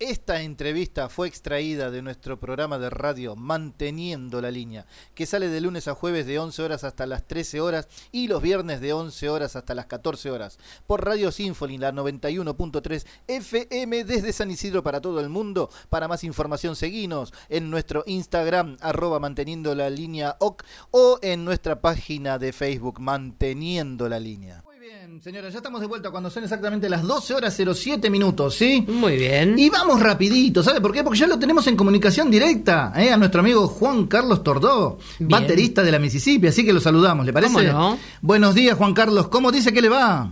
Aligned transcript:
Esta 0.00 0.40
entrevista 0.40 1.10
fue 1.10 1.28
extraída 1.28 1.90
de 1.90 2.00
nuestro 2.00 2.40
programa 2.40 2.78
de 2.78 2.88
radio 2.88 3.36
Manteniendo 3.36 4.40
la 4.40 4.50
Línea, 4.50 4.86
que 5.14 5.26
sale 5.26 5.48
de 5.48 5.60
lunes 5.60 5.88
a 5.88 5.94
jueves 5.94 6.24
de 6.24 6.38
11 6.38 6.62
horas 6.62 6.84
hasta 6.84 7.04
las 7.04 7.26
13 7.26 7.60
horas 7.60 7.86
y 8.10 8.26
los 8.26 8.40
viernes 8.40 8.80
de 8.80 8.94
11 8.94 9.28
horas 9.28 9.56
hasta 9.56 9.74
las 9.74 9.84
14 9.84 10.30
horas, 10.30 10.58
por 10.86 11.04
Radio 11.04 11.30
Sinfoni, 11.30 11.76
la 11.76 11.92
91.3 11.92 13.04
FM 13.28 14.04
desde 14.04 14.32
San 14.32 14.50
Isidro 14.50 14.82
para 14.82 15.02
todo 15.02 15.20
el 15.20 15.28
mundo. 15.28 15.68
Para 15.90 16.08
más 16.08 16.24
información, 16.24 16.76
seguinos 16.76 17.34
en 17.50 17.68
nuestro 17.68 18.02
Instagram, 18.06 18.78
arroba 18.80 19.20
Manteniendo 19.20 19.74
la 19.74 19.90
Línea 19.90 20.34
OC, 20.40 20.64
o 20.92 21.18
en 21.20 21.44
nuestra 21.44 21.82
página 21.82 22.38
de 22.38 22.54
Facebook, 22.54 23.00
Manteniendo 23.00 24.08
la 24.08 24.18
Línea. 24.18 24.64
Bien, 24.92 25.22
señora, 25.22 25.48
ya 25.50 25.58
estamos 25.58 25.80
de 25.80 25.86
vuelta 25.86 26.10
cuando 26.10 26.30
son 26.30 26.42
exactamente 26.42 26.88
las 26.88 27.04
12 27.04 27.34
horas 27.34 27.56
07 27.56 28.10
minutos, 28.10 28.56
¿sí? 28.56 28.84
Muy 28.88 29.16
bien. 29.18 29.56
Y 29.56 29.70
vamos 29.70 30.00
rapidito, 30.00 30.64
¿sabe 30.64 30.80
por 30.80 30.92
qué? 30.92 31.04
Porque 31.04 31.20
ya 31.20 31.28
lo 31.28 31.38
tenemos 31.38 31.64
en 31.68 31.76
comunicación 31.76 32.28
directa, 32.28 32.92
¿eh? 32.96 33.12
a 33.12 33.16
nuestro 33.16 33.38
amigo 33.38 33.68
Juan 33.68 34.08
Carlos 34.08 34.42
Tordó, 34.42 34.98
Bien. 35.20 35.28
baterista 35.28 35.84
de 35.84 35.92
la 35.92 36.00
Mississippi, 36.00 36.48
así 36.48 36.64
que 36.64 36.72
lo 36.72 36.80
saludamos, 36.80 37.24
¿le 37.24 37.32
parece? 37.32 37.52
¿Cómo 37.52 37.68
no? 37.68 37.98
Buenos 38.20 38.52
días, 38.56 38.76
Juan 38.76 38.92
Carlos, 38.92 39.28
¿cómo 39.28 39.52
dice 39.52 39.72
que 39.72 39.80
le 39.80 39.90
va? 39.90 40.28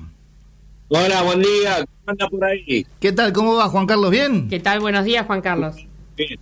Hola, 0.89 1.23
buen 1.23 1.41
día. 1.41 1.77
¿Cómo 1.77 1.87
anda 2.07 2.29
por 2.29 2.45
ahí? 2.45 2.85
¿Qué 2.99 3.13
tal? 3.13 3.33
¿Cómo 3.33 3.55
va, 3.55 3.69
Juan 3.69 3.87
Carlos? 3.87 4.11
¿Bien? 4.11 4.49
¿Qué 4.49 4.59
tal? 4.59 4.81
Buenos 4.81 5.05
días, 5.05 5.25
Juan 5.25 5.41
Carlos. 5.41 5.77
Bien. 6.17 6.37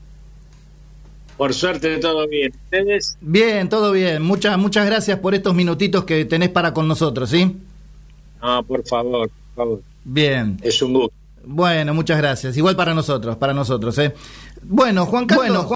Por 1.37 1.53
suerte 1.53 1.99
todo 1.99 2.27
bien. 2.27 2.51
¿Ustedes? 2.65 3.19
Bien, 3.21 3.69
todo 3.69 3.93
bien. 3.93 4.23
Muchas, 4.23 4.57
muchas 4.57 4.87
gracias 4.87 5.19
por 5.19 5.35
estos 5.35 5.55
minutitos 5.55 6.05
que 6.05 6.25
tenés 6.25 6.49
para 6.49 6.73
con 6.73 6.89
nosotros, 6.89 7.29
¿sí? 7.29 7.55
No, 8.43 8.63
por 8.65 8.87
favor, 8.87 9.29
por 9.29 9.55
favor. 9.57 9.83
Bien. 10.05 10.59
Es 10.63 10.81
un 10.83 10.93
gusto. 10.95 11.15
Bueno, 11.45 11.95
muchas 11.95 12.19
gracias. 12.19 12.57
Igual 12.57 12.77
para 12.77 12.93
nosotros, 12.95 13.37
para 13.37 13.55
nosotros, 13.55 13.97
¿eh? 13.99 14.15
Bueno, 14.63 15.07
Juan 15.07 15.27
Carlos, 15.27 15.67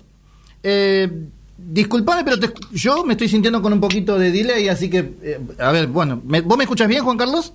eh, 0.63 1.09
disculpame, 1.57 2.25
pero 2.25 2.39
te- 2.41 2.53
yo 2.73 3.05
me 3.05 3.13
estoy 3.15 3.29
sintiendo 3.29 3.63
con 3.63 3.73
un 3.73 3.81
poquito 3.81 4.19
de 4.19 4.31
delay, 4.33 4.69
así 4.69 4.91
que, 4.91 5.15
eh, 5.23 5.41
a 5.59 5.71
ver, 5.71 5.87
bueno, 5.87 6.21
¿me- 6.25 6.41
¿vos 6.41 6.59
me 6.59 6.65
escuchas 6.65 6.89
bien, 6.89 7.05
Juan 7.05 7.17
Carlos? 7.17 7.53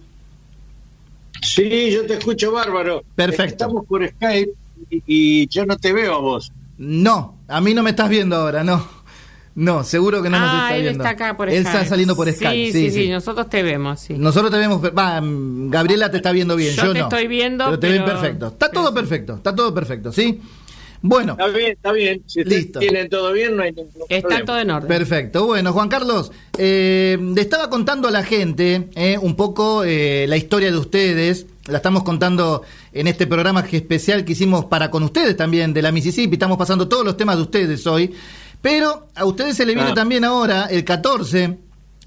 Sí, 1.42 1.92
yo 1.92 2.06
te 2.06 2.14
escucho 2.18 2.52
bárbaro. 2.52 3.04
Perfecto. 3.16 3.52
Estamos 3.52 3.86
por 3.86 4.08
Skype 4.08 4.52
y, 4.90 5.04
y 5.06 5.48
yo 5.48 5.66
no 5.66 5.78
te 5.78 5.92
veo 5.94 6.16
a 6.16 6.20
vos. 6.20 6.52
No, 6.78 7.36
a 7.48 7.62
mí 7.62 7.74
no 7.74 7.84
me 7.84 7.92
estás 7.92 8.10
viendo 8.10 8.36
ahora, 8.38 8.64
no. 8.64 8.86
No, 9.56 9.84
seguro 9.86 10.22
que 10.22 10.30
no 10.30 10.38
nos 10.40 10.50
ah, 10.52 10.56
está 10.66 10.76
él 10.76 10.82
viendo. 10.84 11.04
está 11.04 11.10
acá 11.12 11.38
por 11.38 11.48
Él 11.50 11.62
Skype. 11.64 11.78
está 11.78 11.90
saliendo 11.90 12.16
por 12.16 12.28
Sí, 12.30 12.36
Skype, 12.36 12.72
Sí, 12.74 12.92
sí, 12.92 13.10
nosotros 13.10 13.50
te 13.50 13.64
vemos, 13.64 14.00
sí. 14.02 14.14
Nosotros 14.18 14.52
te 14.52 14.58
vemos, 14.58 14.82
va, 14.84 15.22
Gabriela 15.24 16.12
te 16.12 16.18
está 16.18 16.34
viendo 16.34 16.56
bien, 16.58 16.76
yo, 16.76 16.86
Yo 16.88 16.94
te 16.94 17.00
no. 17.00 17.06
estoy 17.06 17.28
viendo, 17.28 17.64
pero 17.66 17.80
te 17.80 17.90
ven 17.90 18.04
pero- 18.04 18.20
perfecto. 18.20 18.48
Está 18.48 18.70
todo 18.70 18.94
perfecto, 18.94 19.36
está 19.36 19.56
todo 19.56 19.74
perfecto, 19.74 20.12
¿sí? 20.12 20.42
Bueno, 21.02 21.34
Está 21.34 21.48
bien, 21.48 21.72
está 21.74 21.92
bien. 21.92 22.24
Si 22.26 22.44
Listo. 22.44 22.80
tienen 22.80 23.08
todo 23.10 23.32
bien, 23.32 23.56
no 23.56 23.62
hay 23.64 23.72
ningún 23.72 23.92
Está 24.10 24.44
todo 24.44 24.60
en 24.60 24.72
orden. 24.72 24.88
Perfecto. 24.88 25.46
Bueno, 25.46 25.72
Juan 25.72 25.88
Carlos, 25.88 26.32
eh, 26.58 27.18
le 27.22 27.42
estaba 27.42 27.70
contando 27.70 28.08
a 28.08 28.12
la 28.12 28.24
gente 28.24 28.90
eh, 28.96 29.16
un 29.22 29.36
poco 29.36 29.84
eh, 29.86 30.26
la 30.28 30.36
historia 30.36 30.72
de 30.72 30.78
ustedes. 30.78 31.46
La 31.68 31.78
estamos 31.78 32.04
contando 32.04 32.64
en 32.92 33.06
este 33.08 33.28
programa 33.28 33.64
especial 33.72 34.26
que 34.26 34.32
hicimos 34.32 34.66
para 34.66 34.90
con 34.90 35.04
ustedes 35.04 35.38
también 35.38 35.74
de 35.74 35.82
la 35.84 35.92
Mississippi. 35.92 36.36
Estamos 36.36 36.58
pasando 36.58 36.88
todos 36.88 37.06
los 37.06 37.16
temas 37.18 37.36
de 37.36 37.42
ustedes 37.44 37.86
hoy. 37.86 38.12
Pero 38.66 39.10
a 39.14 39.26
ustedes 39.26 39.56
se 39.56 39.64
le 39.64 39.76
viene 39.76 39.92
Ah. 39.92 39.94
también 39.94 40.26
ahora, 40.26 40.66
el 40.66 40.84
14 40.84 41.56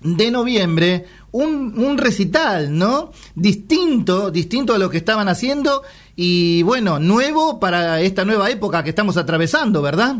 de 0.02 0.30
noviembre, 0.32 1.04
un, 1.30 1.78
un 1.78 1.96
recital, 1.96 2.76
¿no? 2.76 3.12
Distinto, 3.36 4.32
distinto 4.32 4.74
a 4.74 4.78
lo 4.78 4.90
que 4.90 4.96
estaban 4.96 5.28
haciendo 5.28 5.84
y 6.16 6.62
bueno, 6.64 6.98
nuevo 6.98 7.60
para 7.60 8.00
esta 8.00 8.24
nueva 8.24 8.50
época 8.50 8.82
que 8.82 8.90
estamos 8.90 9.16
atravesando, 9.16 9.82
¿verdad? 9.82 10.16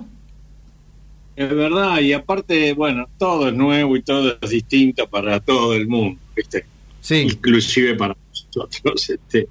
Es 1.34 1.50
verdad, 1.52 1.98
y 1.98 2.12
aparte, 2.12 2.72
bueno, 2.72 3.08
todo 3.18 3.48
es 3.48 3.54
nuevo 3.54 3.96
y 3.96 4.02
todo 4.02 4.36
es 4.40 4.50
distinto 4.50 5.08
para 5.08 5.40
todo 5.40 5.74
el 5.74 5.88
mundo, 5.88 6.20
¿viste? 6.36 6.64
Sí. 7.00 7.16
inclusive 7.32 7.96
para 7.96 8.16
nosotros. 8.30 9.10
Este, 9.10 9.48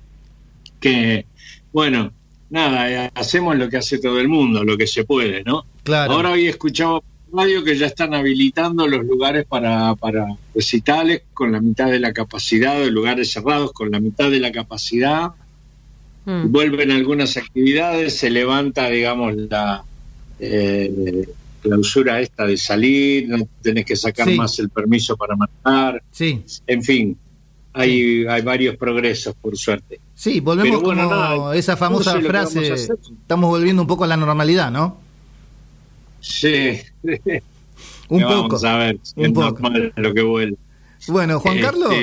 que, 0.79 1.25
bueno, 1.73 2.13
nada, 2.49 2.89
eh, 3.07 3.11
hacemos 3.13 3.57
lo 3.57 3.69
que 3.69 3.75
hace 3.75 3.99
todo 3.99 4.21
el 4.21 4.29
mundo, 4.29 4.63
lo 4.63 4.77
que 4.77 4.87
se 4.87 5.03
puede, 5.03 5.43
¿no? 5.43 5.65
Claro. 5.87 6.11
Ahora 6.11 6.31
hoy 6.31 6.47
por 6.49 7.01
radio 7.31 7.63
que 7.63 7.77
ya 7.77 7.85
están 7.85 8.13
habilitando 8.13 8.85
los 8.87 9.05
lugares 9.05 9.45
para, 9.45 9.95
para 9.95 10.25
recitales 10.53 11.21
con 11.33 11.53
la 11.53 11.61
mitad 11.61 11.89
de 11.89 12.01
la 12.01 12.11
capacidad, 12.11 12.77
de 12.77 12.91
lugares 12.91 13.31
cerrados 13.31 13.71
con 13.71 13.89
la 13.89 14.01
mitad 14.01 14.29
de 14.29 14.41
la 14.41 14.51
capacidad. 14.51 15.29
Mm. 16.25 16.51
Vuelven 16.51 16.91
algunas 16.91 17.37
actividades, 17.37 18.17
se 18.17 18.29
levanta, 18.29 18.89
digamos, 18.89 19.33
la 19.37 19.85
eh, 20.41 21.25
clausura 21.61 22.19
esta 22.19 22.45
de 22.45 22.57
salir, 22.57 23.29
no 23.29 23.47
tenés 23.61 23.85
que 23.85 23.95
sacar 23.95 24.27
Sí. 24.27 24.35
más 24.35 24.59
el 24.59 24.67
permiso 24.69 25.15
para 25.15 25.37
manejar 25.37 26.03
Sí. 26.11 26.43
en 26.67 26.83
fin, 26.83 27.17
hay, 27.71 28.25
hay 28.27 28.41
varios 28.41 28.75
progresos, 28.75 29.33
por 29.41 29.57
suerte. 29.57 30.01
Sí, 30.15 30.41
volvemos 30.41 30.81
Pero 30.81 30.85
bueno, 30.85 31.03
como 31.07 31.15
nada, 31.15 31.55
esa 31.55 31.77
famosa 31.77 32.19
frase, 32.19 32.73
estamos 32.73 33.49
volviendo 33.49 33.83
un 33.83 33.87
poco 33.87 34.03
a 34.03 34.07
la 34.07 34.17
normalidad, 34.17 34.69
¿no? 34.69 35.06
Sí, 36.27 36.79
Un 38.09 38.21
vamos 38.21 38.49
poco. 38.53 38.67
a 38.67 38.77
ver, 38.77 38.99
un 39.15 39.33
poco. 39.33 39.69
lo 39.95 40.13
que 40.13 40.21
vuelve. 40.21 40.57
Bueno, 41.07 41.39
Juan 41.39 41.57
Este, 41.57 41.65
Carlos, 41.65 41.93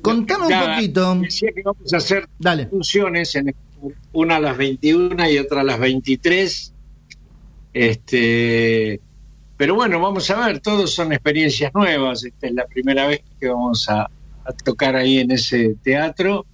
contame 0.00 0.46
un 0.46 0.74
poquito. 0.74 1.14
Decía 1.16 1.50
que 1.54 1.62
vamos 1.62 1.92
a 1.92 1.96
hacer 1.96 2.28
Dale. 2.38 2.66
funciones, 2.66 3.34
en, 3.34 3.54
una 4.12 4.36
a 4.36 4.40
las 4.40 4.56
21 4.56 5.30
y 5.30 5.38
otra 5.38 5.60
a 5.60 5.64
las 5.64 5.78
23. 5.78 6.72
Este, 7.74 9.00
pero 9.56 9.74
bueno, 9.74 10.00
vamos 10.00 10.30
a 10.30 10.46
ver, 10.46 10.60
todos 10.60 10.92
son 10.94 11.12
experiencias 11.12 11.72
nuevas. 11.74 12.24
Esta 12.24 12.46
es 12.46 12.54
la 12.54 12.66
primera 12.66 13.06
vez 13.06 13.22
que 13.40 13.48
vamos 13.48 13.88
a, 13.88 14.02
a 14.44 14.52
tocar 14.64 14.96
ahí 14.96 15.18
en 15.18 15.30
ese 15.32 15.74
teatro. 15.82 16.46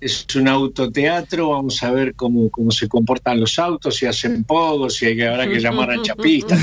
Es 0.00 0.24
un 0.34 0.48
autoteatro, 0.48 1.50
vamos 1.50 1.82
a 1.82 1.90
ver 1.90 2.14
cómo, 2.14 2.48
cómo 2.50 2.70
se 2.70 2.88
comportan 2.88 3.38
los 3.38 3.58
autos, 3.58 3.96
si 3.96 4.06
hacen 4.06 4.44
pogos, 4.44 4.94
si 4.94 5.06
hay 5.06 5.16
que, 5.16 5.28
habrá 5.28 5.46
que 5.46 5.60
llamar 5.60 5.90
a 5.90 6.00
chapistas. 6.00 6.58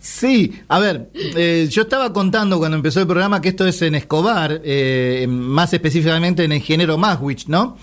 Sí, 0.00 0.60
a 0.68 0.78
ver, 0.78 1.10
eh, 1.14 1.66
yo 1.68 1.82
estaba 1.82 2.12
contando 2.12 2.58
cuando 2.58 2.76
empezó 2.76 3.00
el 3.00 3.06
programa 3.06 3.40
que 3.40 3.48
esto 3.48 3.66
es 3.66 3.82
en 3.82 3.96
Escobar, 3.96 4.60
eh, 4.64 5.26
más 5.28 5.72
específicamente 5.72 6.44
en 6.44 6.52
Ingeniero 6.52 6.96
Maswich, 6.96 7.46
¿no? 7.48 7.76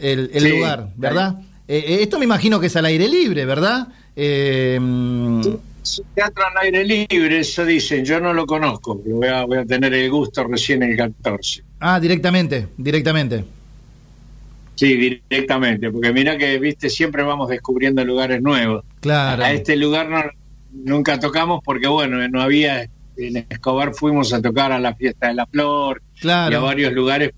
El, 0.00 0.30
el 0.34 0.42
Sí, 0.42 0.48
lugar, 0.48 0.90
¿verdad? 0.96 1.36
Eh, 1.68 1.98
esto 2.00 2.18
me 2.18 2.24
imagino 2.24 2.58
que 2.58 2.66
es 2.66 2.76
al 2.76 2.86
aire 2.86 3.08
libre, 3.08 3.44
¿verdad? 3.46 3.88
Teatro 6.14 6.44
al 6.44 6.64
aire 6.64 6.84
libre, 6.84 7.38
eso 7.38 7.64
dicen, 7.64 8.04
yo 8.04 8.18
no 8.18 8.32
lo 8.32 8.44
conozco, 8.44 8.96
voy 8.96 9.28
a, 9.28 9.44
voy 9.44 9.58
a 9.58 9.64
tener 9.64 9.94
el 9.94 10.10
gusto 10.10 10.42
recién 10.44 10.82
el 10.82 10.96
14. 10.96 11.62
Ah, 11.80 12.00
directamente, 12.00 12.68
directamente. 12.76 13.44
Sí, 14.74 14.94
directamente, 14.94 15.90
porque 15.90 16.12
mira 16.12 16.36
que, 16.36 16.58
viste, 16.58 16.90
siempre 16.90 17.22
vamos 17.22 17.48
descubriendo 17.48 18.04
lugares 18.04 18.42
nuevos. 18.42 18.84
Claro. 19.00 19.42
A 19.42 19.52
este 19.52 19.74
lugar 19.76 20.08
no, 20.10 20.22
nunca 20.72 21.18
tocamos 21.18 21.62
porque, 21.64 21.88
bueno, 21.88 22.28
no 22.28 22.42
había, 22.42 22.86
en 23.16 23.36
Escobar 23.48 23.94
fuimos 23.94 24.34
a 24.34 24.42
tocar 24.42 24.72
a 24.72 24.78
la 24.78 24.94
fiesta 24.94 25.28
de 25.28 25.34
la 25.34 25.46
flor 25.46 26.02
y 26.16 26.18
a 26.18 26.20
Claro. 26.20 26.62
varios 26.62 26.92
lugares 26.92 27.32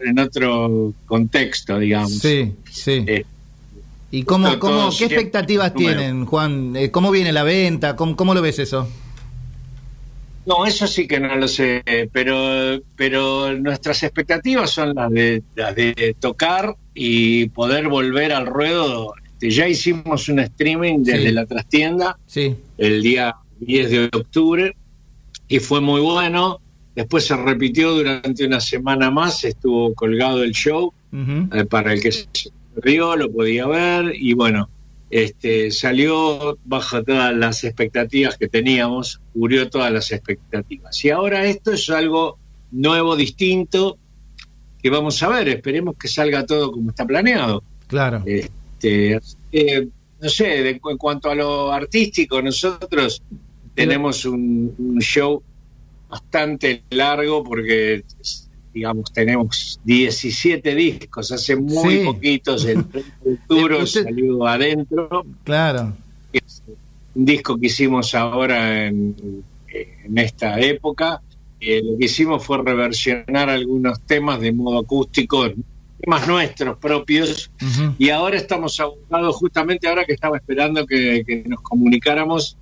en 0.00 0.18
otro 0.18 0.92
contexto, 1.06 1.78
digamos. 1.78 2.18
Sí, 2.18 2.52
sí. 2.70 3.04
Eh, 3.06 3.24
¿Y 4.10 4.22
cómo, 4.24 4.58
cómo, 4.58 4.90
qué 4.96 5.06
expectativas 5.06 5.74
tienen, 5.74 6.24
Juan? 6.26 6.74
Eh, 6.76 6.90
¿Cómo 6.90 7.10
viene 7.10 7.32
la 7.32 7.42
venta? 7.42 7.96
¿Cómo, 7.96 8.14
cómo 8.16 8.34
lo 8.34 8.42
ves 8.42 8.58
eso? 8.60 8.88
No, 10.46 10.66
eso 10.66 10.86
sí 10.86 11.06
que 11.06 11.20
no 11.20 11.34
lo 11.36 11.48
sé, 11.48 11.82
pero, 12.12 12.80
pero 12.96 13.54
nuestras 13.54 14.02
expectativas 14.02 14.70
son 14.70 14.94
las 14.94 15.10
de, 15.10 15.42
las 15.54 15.74
de 15.74 16.16
tocar 16.20 16.74
y 16.94 17.48
poder 17.48 17.88
volver 17.88 18.32
al 18.32 18.46
ruedo. 18.46 19.14
Este, 19.24 19.50
ya 19.50 19.66
hicimos 19.68 20.28
un 20.28 20.40
streaming 20.40 21.02
desde 21.02 21.28
Sí. 21.28 21.32
la 21.32 21.46
trastienda 21.46 22.18
Sí, 22.26 22.54
el 22.78 23.02
día 23.02 23.34
10 23.60 23.90
de 23.90 24.04
octubre 24.12 24.76
y 25.48 25.58
fue 25.60 25.80
muy 25.80 26.00
bueno. 26.00 26.60
Después 26.94 27.24
se 27.26 27.36
repitió 27.36 27.92
durante 27.92 28.46
una 28.46 28.60
semana 28.60 29.10
más, 29.10 29.42
estuvo 29.44 29.94
colgado 29.94 30.44
el 30.44 30.52
show 30.52 30.92
eh, 31.12 31.64
para 31.64 31.92
el 31.92 32.00
que 32.00 32.12
se 32.12 32.26
perdió, 32.74 33.16
lo 33.16 33.30
podía 33.32 33.66
ver 33.66 34.12
y 34.14 34.32
bueno, 34.34 34.68
este 35.16 35.70
salió 35.70 36.58
bajo 36.64 37.04
todas 37.04 37.32
las 37.36 37.62
expectativas 37.62 38.36
que 38.36 38.48
teníamos, 38.48 39.20
cubrió 39.32 39.70
todas 39.70 39.92
las 39.92 40.10
expectativas. 40.10 41.04
Y 41.04 41.10
ahora 41.10 41.44
esto 41.44 41.72
es 41.72 41.88
algo 41.88 42.36
nuevo, 42.72 43.14
distinto, 43.14 43.96
que 44.82 44.90
vamos 44.90 45.22
a 45.22 45.28
ver, 45.28 45.48
esperemos 45.50 45.94
que 45.96 46.08
salga 46.08 46.44
todo 46.44 46.72
como 46.72 46.90
está 46.90 47.06
planeado. 47.06 47.62
claro. 47.86 48.24
Este, 48.26 49.20
eh, 49.52 49.86
no 50.20 50.28
sé, 50.28 50.44
de- 50.64 50.80
en 50.84 50.98
cuanto 50.98 51.30
a 51.30 51.34
lo 51.36 51.70
artístico, 51.72 52.42
nosotros 52.42 53.22
tenemos 53.74 54.24
un, 54.24 54.74
un 54.76 54.98
show 55.00 55.40
bastante 56.08 56.82
largo 56.90 57.44
porque 57.44 58.02
digamos, 58.74 59.12
tenemos 59.12 59.80
17 59.84 60.74
discos, 60.74 61.30
hace 61.32 61.54
muy 61.56 61.98
Sí. 61.98 62.04
poquitos, 62.04 62.64
el 62.66 62.84
futuro 63.22 63.78
usted- 63.84 64.02
salió 64.04 64.46
adentro, 64.46 65.24
Claro. 65.44 65.92
es 66.32 66.62
un 67.14 67.24
disco 67.24 67.56
que 67.56 67.66
hicimos 67.68 68.14
ahora 68.14 68.86
en, 68.86 69.14
en 69.68 70.18
esta 70.18 70.58
época. 70.60 71.20
Eh, 71.60 71.80
lo 71.82 71.96
que 71.96 72.04
hicimos 72.06 72.44
fue 72.44 72.58
reversionar 72.62 73.48
algunos 73.48 74.00
temas 74.02 74.38
de 74.40 74.52
modo 74.52 74.80
acústico, 74.80 75.46
temas 76.00 76.26
nuestros 76.28 76.76
propios, 76.78 77.50
y 77.98 78.10
ahora 78.10 78.36
estamos 78.36 78.78
abocados, 78.80 79.36
justamente 79.36 79.88
ahora 79.88 80.04
que 80.04 80.12
estaba 80.12 80.36
esperando 80.36 80.84
que, 80.84 81.22
que 81.26 81.44
nos 81.46 81.60
comunicáramos, 81.62 82.58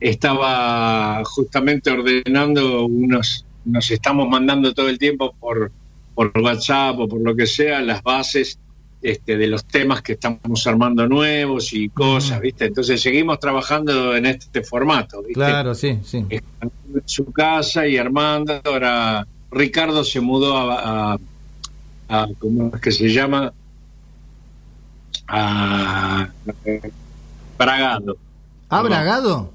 estaba 0.00 1.22
justamente 1.24 1.90
ordenando 1.90 2.86
unos, 2.86 3.44
nos 3.64 3.90
estamos 3.90 4.28
mandando 4.28 4.72
todo 4.74 4.88
el 4.88 4.98
tiempo 4.98 5.34
por, 5.38 5.70
por 6.14 6.32
WhatsApp 6.38 6.98
o 6.98 7.08
por 7.08 7.20
lo 7.20 7.34
que 7.34 7.46
sea, 7.46 7.80
las 7.80 8.02
bases 8.02 8.58
este, 9.02 9.36
de 9.36 9.46
los 9.48 9.64
temas 9.66 10.00
que 10.02 10.12
estamos 10.14 10.66
armando 10.66 11.06
nuevos 11.06 11.72
y 11.72 11.88
cosas. 11.90 12.40
¿viste? 12.40 12.66
Entonces 12.66 13.00
seguimos 13.02 13.38
trabajando 13.38 14.16
en 14.16 14.26
este 14.26 14.62
formato, 14.62 15.18
¿viste? 15.20 15.34
Claro, 15.34 15.74
sí, 15.74 15.98
sí. 16.04 16.24
Están 16.30 16.70
en 16.94 17.02
su 17.04 17.26
casa 17.32 17.86
y 17.86 17.96
armando, 17.98 18.60
ahora 18.64 19.26
Ricardo 19.50 20.04
se 20.04 20.20
mudó 20.20 20.56
a, 20.56 21.12
a, 21.14 21.18
a- 22.08 22.28
¿cómo 22.38 22.70
es 22.74 22.80
que 22.80 22.92
se 22.92 23.08
llama? 23.12 23.52
A 25.28 26.28
Bragado. 27.58 28.16
¿Ha 28.68 28.82
bragado? 28.82 29.52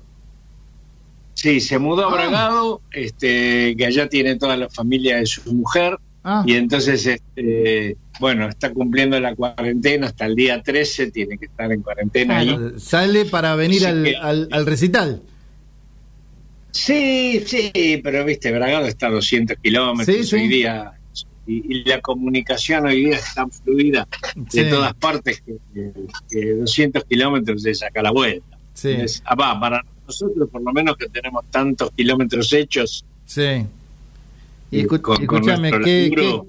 Sí, 1.42 1.62
se 1.62 1.80
mudó 1.80 2.06
a 2.06 2.12
Ah. 2.12 2.16
Bragado, 2.16 2.82
este, 2.92 3.74
que 3.78 3.86
allá 3.86 4.10
tiene 4.10 4.36
toda 4.36 4.58
la 4.58 4.70
familia 4.70 5.18
de 5.18 5.26
su 5.26 5.54
mujer, 5.54 5.98
Ah, 6.22 6.44
y 6.46 6.56
entonces, 6.56 7.06
este, 7.08 7.96
bueno, 8.20 8.50
está 8.50 8.74
cumpliendo 8.74 9.18
la 9.22 9.34
cuarentena 9.36 10.08
hasta 10.08 10.26
el 10.26 10.36
día 10.36 10.62
13, 10.62 11.12
tiene 11.12 11.38
que 11.38 11.46
estar 11.46 11.72
en 11.72 11.82
cuarentena 11.82 12.40
ahí. 12.40 12.50
eh, 12.50 12.78
sale 12.78 13.24
para 13.24 13.56
venir 13.56 13.88
al, 13.88 14.04
que- 14.04 14.18
al, 14.18 14.50
al 14.52 14.66
recital. 14.66 15.22
Sí, 16.72 17.42
sí, 17.46 17.72
pero 18.04 18.26
viste, 18.26 18.52
Bragado 18.52 18.86
está 18.86 19.08
a 19.08 19.12
200 19.12 19.58
kilómetros 19.64 20.14
Sí, 20.18 20.24
sí. 20.26 20.36
hoy 20.36 20.48
día, 20.50 20.92
y, 21.48 21.64
y 21.78 21.84
la 21.86 22.00
comunicación 22.02 22.86
hoy 22.86 23.06
día 23.06 23.16
es 23.16 23.34
tan 23.34 23.50
fluida 23.50 24.06
de 24.36 24.66
todas 24.66 24.94
partes 24.96 25.42
que, 25.42 25.56
que- 25.74 25.92
que 26.30 26.54
200 26.56 27.06
kilómetros 27.06 27.64
se 27.64 27.74
saca 27.74 28.02
la 28.04 28.12
vuelta. 28.12 28.58
Sí, 28.74 28.90
Es- 28.92 29.24
ah, 29.26 29.36
va, 29.36 29.60
para 29.60 29.84
nosotros, 30.10 30.50
por 30.50 30.62
lo 30.62 30.72
menos 30.74 30.98
que 30.98 31.08
tenemos 31.08 31.46
tantos 31.52 31.92
kilómetros 31.96 32.52
hechos, 32.54 33.06
sí. 33.26 33.66
Y 34.72 34.82
escu- 34.84 35.02
con- 35.02 35.16
con 35.26 35.38
escúchame, 35.40 35.70
nuestro 35.70 35.86
¿qué, 35.86 36.12
laburo, 36.16 36.46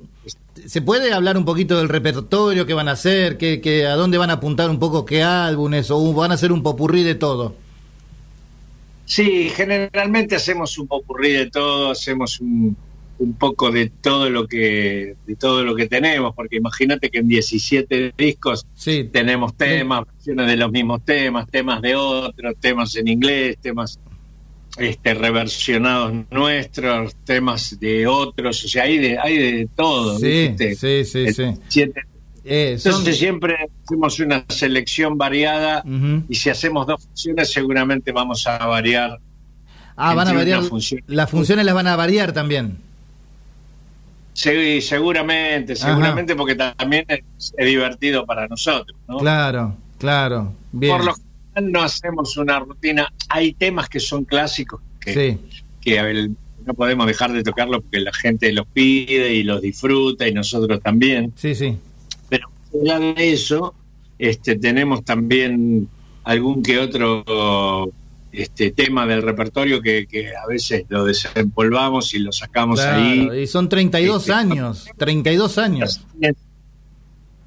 qué- 0.57 0.69
¿se 0.69 0.83
puede 0.83 1.13
hablar 1.13 1.39
un 1.39 1.45
poquito 1.45 1.79
del 1.79 1.89
repertorio 1.89 2.67
que 2.67 2.75
van 2.75 2.89
a 2.89 2.93
hacer? 2.93 3.39
¿Qué, 3.39 3.61
qué- 3.61 3.87
¿A 3.87 3.95
dónde 3.97 4.19
van 4.19 4.31
a 4.31 4.35
apuntar 4.35 4.69
un 4.71 4.79
poco 4.79 5.05
qué 5.07 5.23
álbumes? 5.23 5.91
¿O 5.91 6.13
van 6.13 6.31
a 6.31 6.35
hacer 6.35 6.53
un 6.53 6.63
popurrí 6.63 7.03
de 7.03 7.15
todo? 7.15 7.55
Sí, 9.07 9.51
generalmente 9.51 10.37
hacemos 10.37 10.79
un 10.79 10.87
popurrí 10.87 11.33
de 11.33 11.51
todo, 11.51 11.91
hacemos 11.91 12.41
un, 12.41 12.77
un 13.21 13.35
poco 13.35 13.71
de 13.71 13.91
todo 13.91 14.29
lo 14.31 14.47
que 14.49 15.15
de 15.27 15.37
todo 15.37 15.63
lo 15.63 15.75
que 15.77 15.87
tenemos, 15.87 16.35
porque 16.35 16.57
imagínate 16.57 17.11
que 17.11 17.19
en 17.19 17.29
17 17.29 18.15
discos 18.17 18.67
Sí, 18.75 19.09
tenemos 19.13 19.55
temas, 19.57 20.05
versiones 20.07 20.47
de 20.47 20.57
los 20.57 20.71
mismos 20.73 21.05
temas, 21.05 21.47
temas 21.51 21.81
de 21.83 21.95
otros, 21.95 22.55
temas 22.61 22.97
en 22.97 23.09
inglés, 23.09 23.57
temas 23.61 23.99
este 24.79 25.15
reversionados 25.15 26.13
nuestros, 26.31 27.15
temas 27.25 27.79
de 27.79 28.07
otros, 28.07 28.65
o 28.65 28.69
sea, 28.69 28.85
hay 28.85 28.99
de 28.99 29.19
hay 29.19 29.37
de 29.37 29.69
todo, 29.77 30.19
sí, 30.19 30.27
¿viste? 30.49 30.75
sí, 30.77 31.05
sí, 31.05 31.19
El 31.27 31.35
sí. 31.35 31.43
17. 31.43 32.01
Eh, 32.43 32.79
son- 32.79 32.93
Entonces 32.93 33.19
siempre 33.19 33.57
hacemos 33.85 34.19
una 34.21 34.45
selección 34.49 35.19
variada 35.19 35.85
y 36.29 36.35
si 36.37 36.49
hacemos 36.49 36.87
dos 36.87 37.05
funciones 37.05 37.53
seguramente 37.53 38.13
vamos 38.13 38.47
a 38.47 38.65
variar 38.67 39.19
Ah, 40.03 40.15
van 40.15 40.29
a 40.29 40.33
variar. 40.33 40.63
Las 41.09 41.29
funciones 41.29 41.67
las 41.67 41.75
van 41.75 41.87
a 41.87 41.95
variar 41.97 42.33
también. 42.33 42.79
Sí, 44.41 44.81
seguramente, 44.81 45.75
Ajá. 45.75 45.89
seguramente 45.89 46.35
porque 46.35 46.55
también 46.55 47.05
es, 47.09 47.53
divertido 47.59 48.25
para 48.25 48.49
nosotros, 48.49 48.99
¿no? 49.07 49.19
Claro, 49.19 49.77
claro. 49.99 50.55
Bien. 50.73 50.97
Por 50.97 51.05
lo 51.05 51.13
general 51.15 51.73
no 51.73 51.83
hacemos 51.83 52.39
una 52.39 52.59
rutina. 52.59 53.13
Hay 53.29 53.53
temas 53.53 53.91
que 53.91 54.01
son 54.01 54.25
clásicos 54.25 54.81
que, 54.99 55.13
Sí, 55.13 55.39
que 55.83 56.31
no 56.65 56.73
podemos 56.73 57.07
dejar 57.07 57.35
de 57.35 57.43
tocarlos 57.43 57.83
porque 57.83 58.01
la 58.01 58.15
gente 58.15 58.51
los 58.55 58.67
pide 58.67 59.35
y 59.35 59.43
los 59.43 59.61
disfruta 59.61 60.27
y 60.27 60.33
nosotros 60.33 60.81
también. 60.81 61.35
sí, 61.37 61.55
sí. 61.55 61.77
Pero 62.31 62.49
más 62.73 62.95
allá 62.95 63.13
de 63.13 63.33
eso, 63.33 63.75
este, 64.19 64.57
tenemos 64.57 65.05
también 65.05 65.87
algún 66.25 66.63
que 66.63 66.79
otro 66.79 67.93
este 68.33 68.71
tema 68.71 69.07
del 69.07 69.23
repertorio 69.23 69.81
que, 69.83 70.07
que 70.07 70.29
a 70.37 70.47
veces 70.47 70.85
lo 70.89 71.05
desempolvamos 71.05 72.15
y 72.15 72.21
lo 72.21 72.33
sacamos 72.33 72.81
ahí. 72.81 73.29
Y 73.43 73.47
son 73.47 73.69
32 73.69 74.23
Este, 74.23 74.33
años. 74.33 74.87
32 74.97 75.59
años. 75.59 76.07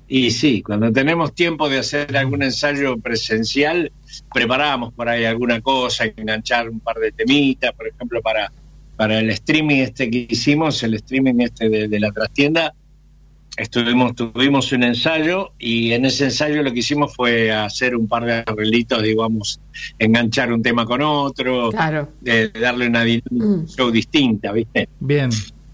Y 0.07 0.31
sí, 0.31 0.61
cuando 0.61 0.91
tenemos 0.91 1.33
tiempo 1.33 1.69
de 1.69 1.79
hacer 1.79 2.15
algún 2.17 2.43
ensayo 2.43 2.97
presencial, 2.97 3.91
preparamos 4.33 4.93
por 4.93 5.09
ahí 5.09 5.25
alguna 5.25 5.61
cosa, 5.61 6.05
enganchar 6.05 6.69
un 6.69 6.79
par 6.81 6.97
de 6.97 7.11
temitas, 7.11 7.71
por 7.73 7.87
ejemplo, 7.87 8.21
para, 8.21 8.51
para 8.95 9.19
el 9.19 9.29
streaming 9.31 9.77
este 9.77 10.11
que 10.11 10.27
hicimos, 10.29 10.83
el 10.83 10.95
streaming 10.95 11.39
este 11.39 11.69
de, 11.69 11.87
de 11.87 11.99
la 11.99 12.11
trastienda, 12.11 12.75
estuvimos, 13.57 14.15
tuvimos 14.15 14.71
un 14.71 14.83
ensayo 14.83 15.51
y 15.59 15.91
en 15.93 16.05
ese 16.05 16.25
ensayo 16.25 16.63
lo 16.63 16.71
que 16.73 16.79
hicimos 16.79 17.15
fue 17.15 17.51
hacer 17.51 17.95
un 17.95 18.07
par 18.07 18.25
de 18.25 18.33
arreglitos, 18.45 19.01
digamos, 19.03 19.59
enganchar 19.99 20.51
un 20.51 20.61
tema 20.61 20.85
con 20.85 21.01
otro, 21.01 21.69
Claro. 21.71 22.09
de 22.21 22.49
darle 22.49 22.87
una 22.87 23.03
dinámica 23.03 23.29
Mm. 23.31 23.65
show 23.67 23.91
distinta, 23.91 24.51
¿viste? 24.51 24.87
Bien. 24.99 25.29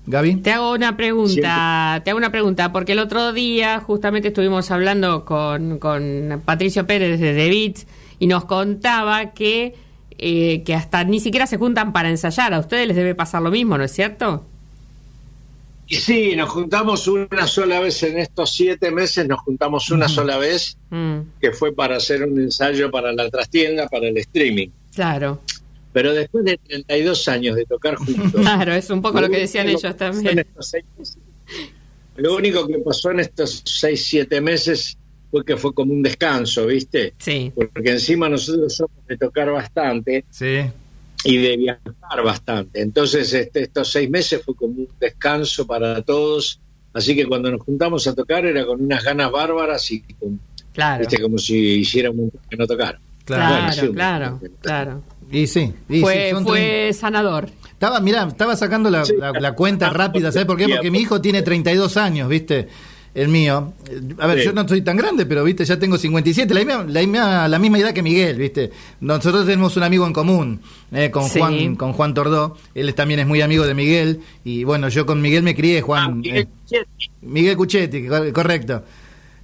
Gaby. 0.08 0.38
Te 0.38 0.52
hago 0.52 0.74
una 0.74 0.98
pregunta, 0.98 2.02
te 2.04 2.10
hago 2.10 2.18
una 2.18 2.32
pregunta, 2.32 2.72
porque 2.72 2.94
el 2.94 3.00
otro 3.00 3.32
día 3.32 3.80
justamente 3.80 4.30
estuvimos 4.30 4.72
hablando 4.72 5.24
con, 5.24 5.78
con 5.78 6.42
Patricio 6.46 6.88
Pérez 6.88 7.20
de 7.20 7.34
The 7.36 7.50
Beats 7.50 7.88
y 8.18 8.26
nos 8.26 8.46
contaba 8.46 9.34
que, 9.34 9.76
eh, 10.18 10.64
que 10.64 10.74
hasta 10.74 11.04
ni 11.04 11.20
siquiera 11.20 11.46
se 11.46 11.58
juntan 11.58 11.94
para 11.94 12.10
ensayar. 12.10 12.56
A 12.56 12.60
ustedes 12.60 12.88
les 12.88 12.96
debe 12.98 13.14
pasar 13.14 13.44
lo 13.44 13.52
mismo, 13.52 13.78
¿no 13.78 13.84
es 13.84 13.92
cierto? 13.92 14.48
Y 15.92 15.96
sí, 15.96 16.36
nos 16.36 16.50
juntamos 16.50 17.08
una 17.08 17.48
sola 17.48 17.80
vez 17.80 18.04
en 18.04 18.20
estos 18.20 18.54
siete 18.54 18.92
meses, 18.92 19.28
nos 19.28 19.40
juntamos 19.40 19.90
una 19.90 20.08
sola 20.08 20.38
vez, 20.38 20.78
Mm, 20.92 21.20
que 21.42 21.52
fue 21.52 21.74
para 21.74 21.98
hacer 21.98 22.24
un 22.24 22.40
ensayo 22.40 22.90
para 22.92 23.12
la 23.12 23.30
trastienda, 23.30 23.88
para 23.88 24.08
el 24.08 24.18
streaming. 24.18 24.70
claro, 24.94 25.42
Pero 25.92 26.14
después 26.14 26.46
de 26.46 26.58
32 26.58 27.28
años 27.28 27.56
de 27.56 27.66
tocar 27.66 27.96
juntos. 27.96 28.32
claro, 28.42 28.74
es 28.74 28.90
un 28.92 29.02
poco 29.02 29.20
lo 29.22 29.30
que 29.30 29.40
decían 29.40 29.68
ellos 29.68 29.96
también. 29.98 30.46
seis 30.60 30.86
lo 32.18 32.36
único 32.36 32.68
que 32.68 32.78
pasó 32.80 33.12
en 33.12 33.22
estos 33.22 33.62
seis, 33.66 34.06
siete 34.06 34.42
meses 34.42 34.98
fue 35.32 35.44
que 35.46 35.58
fue 35.58 35.74
como 35.74 35.94
un 35.94 36.02
descanso, 36.04 36.66
¿viste? 36.68 37.14
Sí, 37.18 37.52
Porque 37.56 37.92
encima 37.92 38.28
nosotros 38.30 38.76
somos 38.76 39.06
de 39.08 39.18
tocar 39.18 39.50
bastante 39.52 40.26
Sí. 40.30 40.60
Y 41.24 41.38
de 41.38 41.58
viajar 41.58 42.24
bastante. 42.24 42.82
Entonces 42.82 43.34
este, 43.34 43.64
estos 43.64 43.92
seis 43.92 44.10
meses 44.10 44.42
fue 44.44 44.56
como 44.56 44.74
un 44.74 44.88
descanso 45.00 45.66
para 45.68 46.02
todos. 46.02 46.60
Así 46.94 47.16
que 47.16 47.26
cuando 47.26 47.52
nos 47.52 47.62
juntamos 47.62 48.08
a 48.08 48.16
tocar 48.16 48.46
era 48.46 48.66
con 48.66 48.82
unas 48.84 49.04
ganas 49.04 49.32
bárbaras 49.32 49.90
y 49.92 50.02
con- 50.20 50.40
claro, 50.74 51.00
¿viste? 51.02 51.22
como 51.22 51.38
si 51.38 51.84
montón 52.06 52.32
que 52.50 52.58
no 52.58 52.66
tocar. 52.68 53.00
Claro. 53.26 53.56
Bueno, 53.56 53.74
sí, 53.74 53.80
claro, 53.94 54.40
claro, 54.40 54.54
claro. 54.62 55.04
Y 55.32 55.46
sí. 55.46 55.72
y 55.88 55.96
sí, 55.98 56.02
Fue, 56.02 56.32
son 56.32 56.44
fue 56.44 56.92
sanador. 56.94 57.50
Estaba, 57.72 58.00
mirá, 58.00 58.24
estaba 58.28 58.56
sacando 58.56 58.90
la, 58.90 59.06
Sí. 59.06 59.14
la- 59.18 59.32
la 59.34 59.54
cuenta 59.54 59.90
rápida, 59.92 60.32
¿sabes 60.32 60.48
por 60.48 60.58
qué? 60.58 60.68
Porque 60.68 60.90
mi 60.90 61.00
hijo 61.00 61.22
tiene 61.22 61.44
32 61.44 61.96
años, 61.98 62.28
¿viste? 62.28 62.68
El 63.16 63.28
mío. 63.28 63.74
A 64.20 64.28
ver, 64.28 64.40
Sí. 64.40 64.46
yo 64.46 64.54
no 64.54 64.68
soy 64.68 64.82
tan 64.84 64.96
grande, 64.96 65.26
pero, 65.26 65.44
¿viste? 65.44 65.66
Ya 65.66 65.80
tengo 65.80 65.98
57, 65.98 66.54
la 66.54 66.60
misma, 66.64 66.84
la 66.88 67.00
misma, 67.02 67.48
la 67.48 67.60
misma 67.60 67.80
edad 67.80 67.94
que 67.94 68.04
Miguel, 68.04 68.38
¿viste? 68.38 68.70
Nosotros 69.02 69.46
tenemos 69.46 69.76
un 69.78 69.84
amigo 69.84 70.06
en 70.06 70.14
común, 70.14 70.62
eh, 70.92 71.10
con, 71.10 71.28
Sí. 71.28 71.40
Juan, 71.40 71.76
con 71.76 71.94
Juan 71.94 72.14
Tordó. 72.14 72.56
Él 72.76 72.94
también 72.94 73.20
es 73.20 73.28
muy 73.28 73.42
amigo 73.42 73.66
de 73.66 73.74
Miguel. 73.74 74.20
Y 74.44 74.64
bueno, 74.64 74.90
yo 74.90 75.06
con 75.06 75.22
Miguel 75.22 75.44
me 75.44 75.56
crié, 75.56 75.80
Ah, 75.80 75.84
Juan. 75.84 76.20
Miguel 76.20 76.38
eh, 76.44 76.48
Cuchetti. 76.64 77.12
Miguel 77.24 77.58
Cuchetti, 77.58 78.08
cor- 78.08 78.32
correcto. 78.32 78.84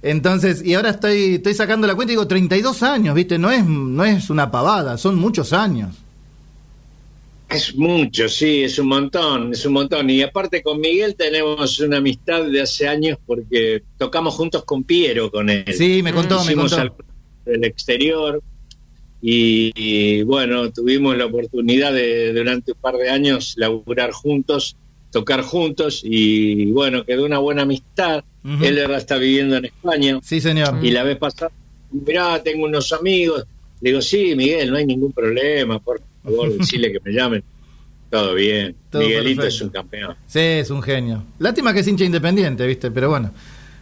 Entonces, 0.02 0.64
y 0.64 0.74
ahora 0.74 0.90
estoy, 0.90 1.34
estoy 1.36 1.54
sacando 1.54 1.86
la 1.86 1.94
cuenta 1.96 2.12
y 2.12 2.14
digo, 2.14 2.26
32 2.28 2.82
años, 2.84 3.14
¿viste? 3.14 3.38
No 3.38 3.50
es, 3.50 3.64
no 3.64 4.04
es 4.04 4.30
una 4.30 4.50
pavada, 4.50 4.96
son 4.98 5.16
muchos 5.16 5.52
años. 5.52 5.96
Es 7.48 7.76
mucho, 7.76 8.28
sí, 8.28 8.64
es 8.64 8.78
un 8.78 8.88
montón, 8.88 9.52
es 9.52 9.64
un 9.64 9.72
montón. 9.74 10.10
Y 10.10 10.22
aparte 10.22 10.62
con 10.62 10.80
Miguel 10.80 11.14
tenemos 11.14 11.78
una 11.80 11.98
amistad 11.98 12.44
de 12.44 12.60
hace 12.62 12.88
años 12.88 13.18
porque 13.24 13.82
tocamos 13.98 14.34
juntos 14.34 14.64
con 14.64 14.82
Piero, 14.82 15.30
con 15.30 15.48
él. 15.48 15.64
Sí, 15.72 16.02
me 16.02 16.12
contó, 16.12 16.44
me 16.44 16.54
contó. 16.54 16.96
del 17.44 17.64
exterior 17.64 18.42
y, 19.22 19.72
y, 19.76 20.22
bueno, 20.22 20.72
tuvimos 20.72 21.16
la 21.16 21.26
oportunidad 21.26 21.92
de 21.92 22.32
durante 22.32 22.72
un 22.72 22.78
par 22.78 22.96
de 22.96 23.08
años 23.10 23.54
laburar 23.56 24.10
juntos 24.10 24.76
tocar 25.16 25.40
juntos 25.42 26.02
y 26.04 26.66
bueno, 26.72 27.04
quedó 27.04 27.24
una 27.24 27.38
buena 27.38 27.62
amistad. 27.62 28.22
Ujú. 28.44 28.62
Él 28.64 28.82
ahora 28.82 28.98
está 28.98 29.16
viviendo 29.16 29.56
en 29.56 29.64
España 29.66 30.20
Sí, 30.22 30.40
señor. 30.42 30.78
y 30.84 30.90
la 30.90 31.04
vez 31.04 31.16
pasada, 31.16 31.50
mirá, 31.90 32.42
tengo 32.42 32.66
unos 32.66 32.92
amigos. 32.92 33.46
Le 33.80 33.90
digo, 33.90 34.02
sí, 34.02 34.34
Miguel, 34.36 34.70
no 34.70 34.76
hay 34.76 34.84
ningún 34.84 35.12
problema, 35.12 35.78
por 35.78 36.02
favor, 36.30 36.52
decirle 36.58 36.92
que 36.92 37.00
me 37.04 37.12
llamen. 37.12 37.42
Todo 38.10 38.34
bien. 38.34 38.76
Todo 38.90 39.02
Miguelito 39.02 39.42
perfecto. 39.42 39.56
es 39.56 39.62
un 39.62 39.68
campeón. 39.70 40.16
Sí, 40.26 40.38
es 40.38 40.70
un 40.70 40.82
genio. 40.82 41.24
Lástima 41.38 41.72
que 41.72 41.80
es 41.80 41.88
hincha 41.88 42.04
independiente, 42.04 42.64
¿viste? 42.66 42.90
Pero 42.90 43.08
bueno, 43.10 43.32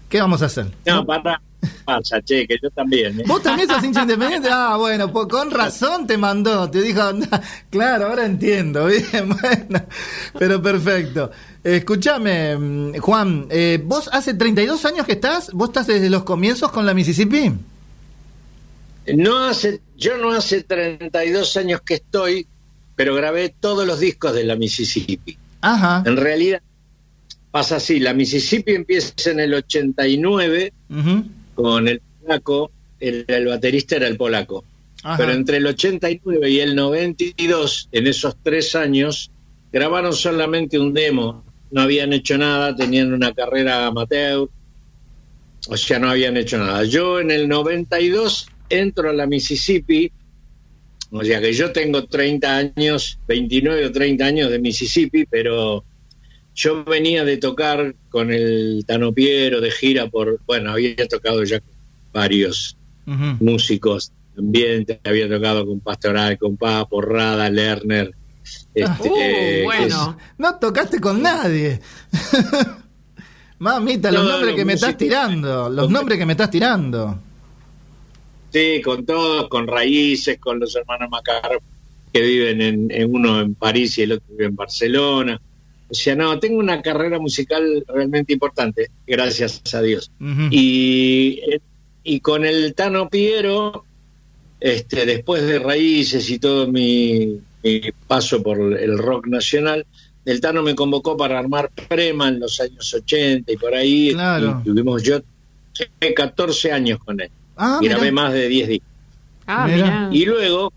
¿qué 0.09 0.21
vamos 0.21 0.41
a 0.43 0.47
hacer? 0.47 0.67
No, 0.87 1.05
para, 1.05 1.41
pasa, 1.85 2.23
che, 2.23 2.47
que 2.47 2.57
yo 2.63 2.71
también. 2.71 3.21
¿eh? 3.21 3.25
¿Vos 3.27 3.43
también 3.43 3.69
sos 3.69 3.85
hincha 3.85 4.03
independiente? 4.03 4.49
Ah, 4.53 4.77
bueno, 4.79 5.13
pues 5.13 5.27
con 5.29 5.51
razón 5.51 6.07
te 6.07 6.17
mandó, 6.17 6.71
te 6.71 6.81
dijo, 6.81 7.01
"Nah, 7.13 7.39
claro, 7.69 8.07
ahora 8.07 8.25
entiendo, 8.25 8.87
bien, 9.13 9.29
bueno, 9.29 9.85
pero 10.39 10.63
perfecto. 10.63 11.31
Escúchame, 11.63 12.57
mm, 12.57 12.97
Juan, 12.99 13.47
eh, 13.51 13.79
¿vos 13.85 14.09
hace 14.13 14.35
32 14.35 14.85
años 14.87 15.05
que 15.07 15.13
estás? 15.13 15.51
¿Vos 15.53 15.69
estás 15.69 15.87
desde 15.87 16.09
los 16.09 16.25
comienzos 16.25 16.71
con 16.73 16.87
la 16.87 16.95
Mississippi? 16.95 17.53
No 19.15 19.45
hace, 19.45 19.81
yo 19.97 20.17
no 20.17 20.33
hace 20.33 20.63
32 20.63 21.57
años 21.57 21.81
que 21.83 21.95
estoy, 21.95 22.47
pero 22.97 23.15
grabé 23.15 23.55
todos 23.61 23.87
los 23.87 24.01
discos 24.01 24.35
de 24.35 24.45
la 24.45 24.57
Mississippi. 24.57 25.37
Ajá. 25.61 26.03
En 26.07 26.17
realidad 26.17 26.63
pasa 27.51 27.77
así, 27.77 28.01
la 28.01 28.15
Mississippi 28.15 28.73
empieza 28.75 29.31
en 29.31 29.41
el 29.41 29.55
89 29.55 30.73
ujú, 30.91 31.25
con 31.55 31.89
el 31.89 32.01
polaco, 32.21 32.71
el, 33.01 33.25
el 33.29 33.47
baterista 33.47 33.97
era 33.97 34.09
el 34.09 34.17
polaco. 34.17 34.65
ajá. 35.03 35.17
Pero 35.19 35.33
entre 35.33 35.59
el 35.59 35.67
89 35.67 36.51
y 36.51 36.61
el 36.61 36.75
92, 36.75 37.89
en 37.93 38.07
esos 38.07 38.37
tres 38.43 38.75
años, 38.75 39.31
grabaron 39.73 40.13
solamente 40.15 40.79
un 40.79 40.93
demo. 40.95 41.45
No 41.71 41.83
habían 41.83 42.13
hecho 42.13 42.39
nada, 42.39 42.75
tenían 42.75 43.13
una 43.13 43.33
carrera 43.33 43.87
amateur, 43.87 44.49
o 45.69 45.77
sea, 45.77 45.99
no 45.99 46.11
habían 46.11 46.37
hecho 46.37 46.59
nada. 46.59 46.85
Yo 46.85 47.21
en 47.21 47.31
el 47.31 47.49
92 47.49 48.47
entro 48.69 49.11
a 49.11 49.13
la 49.13 49.27
Mississippi, 49.27 50.11
o 51.11 51.23
sea 51.25 51.41
que 51.41 51.53
yo 51.53 51.73
tengo 51.73 52.05
30 52.07 52.57
años, 52.57 53.19
29 53.29 53.87
o 53.87 53.93
30 53.93 54.25
años 54.25 54.51
de 54.51 54.59
Mississippi, 54.59 55.27
pero 55.27 55.85
yo 56.55 56.85
venía 56.85 57.25
de 57.25 57.37
tocar 57.37 57.95
con 58.09 58.33
el 58.33 58.85
Tano 58.87 59.13
Piero 59.13 59.61
de 59.61 59.71
gira 59.71 60.09
por, 60.09 60.41
bueno, 60.47 60.73
había 60.73 61.07
tocado 61.09 61.45
ya 61.45 61.61
con 61.61 61.71
varios 62.13 62.77
músicos 63.07 64.13
también, 64.35 64.85
te 64.85 65.01
había 65.05 65.29
tocado 65.29 65.67
con 65.67 65.81
Pastoral, 65.81 66.39
con 66.39 66.57
Papo, 66.57 67.01
Rada, 67.01 67.49
Lerner. 67.51 68.13
Este, 68.75 69.09
Uh, 69.09 69.15
que 69.15 69.63
bueno. 69.65 70.19
No 70.37 70.59
tocaste 70.59 71.01
con 71.01 71.23
nadie. 71.23 71.81
Mamita, 73.59 74.11
los 74.11 74.25
No, 74.25 74.31
nombres 74.31 74.51
los 74.51 74.57
que 74.57 74.65
me 74.65 74.73
estás 74.75 74.97
tirando, 74.97 75.71
los 75.71 75.89
nombres 75.89 76.19
que 76.19 76.27
me 76.27 76.33
estás 76.33 76.51
tirando. 76.51 77.21
Con 78.83 79.05
todos, 79.05 79.49
con 79.49 79.67
Raíces, 79.67 80.39
con 80.39 80.61
los 80.61 80.77
hermanos 80.77 81.11
Macar, 81.11 81.61
que 82.13 82.21
viven 82.21 82.63
en, 82.63 82.91
en 82.91 83.13
uno 83.13 83.41
en 83.41 83.55
París 83.55 83.99
y 83.99 84.03
el 84.03 84.13
otro 84.13 84.27
vive 84.31 84.47
en 84.47 84.57
Barcelona. 84.57 85.41
O 85.89 85.95
sea, 85.95 86.15
no, 86.15 86.39
tengo 86.39 86.59
una 86.59 86.81
carrera 86.81 87.19
musical 87.19 87.85
realmente 87.89 88.33
importante, 88.33 88.91
gracias 89.07 89.61
a 89.75 89.83
Dios. 89.83 90.11
Y, 90.51 91.41
y 92.05 92.21
con 92.21 92.45
el 92.45 92.75
Tano 92.75 93.09
Piero, 93.09 93.85
este, 94.61 95.05
después 95.05 95.45
de 95.45 95.59
Raíces 95.59 96.31
y 96.31 96.39
todo 96.39 96.69
mi, 96.69 97.41
mi 97.63 97.81
paso 98.07 98.43
por 98.43 98.59
el 98.79 98.97
rock 98.99 99.27
nacional, 99.27 99.85
el 100.25 100.41
Tano 100.41 100.63
me 100.63 100.77
convocó 100.77 101.17
para 101.17 101.39
armar 101.39 101.71
Prema 101.89 102.29
en 102.29 102.41
los 102.41 102.61
años 102.61 102.95
80 102.95 103.51
y 103.51 103.57
por 103.57 103.75
ahí. 103.75 104.13
Claro. 104.13 104.61
Y 104.63 104.69
tuvimos 104.69 105.03
yo 105.03 105.21
trabajé 105.73 106.15
14 106.15 106.73
años 106.73 107.01
con 107.01 107.21
él 107.21 107.31
Ah, 107.57 107.79
y 107.83 107.87
grabé 107.89 108.11
mirá. 108.11 108.13
más 108.23 108.33
de 108.33 108.49
10 108.49 108.69
discos. 108.69 108.89
Ah, 109.47 109.67
mira. 109.71 110.09
Y 110.13 110.25
luego, 110.25 110.73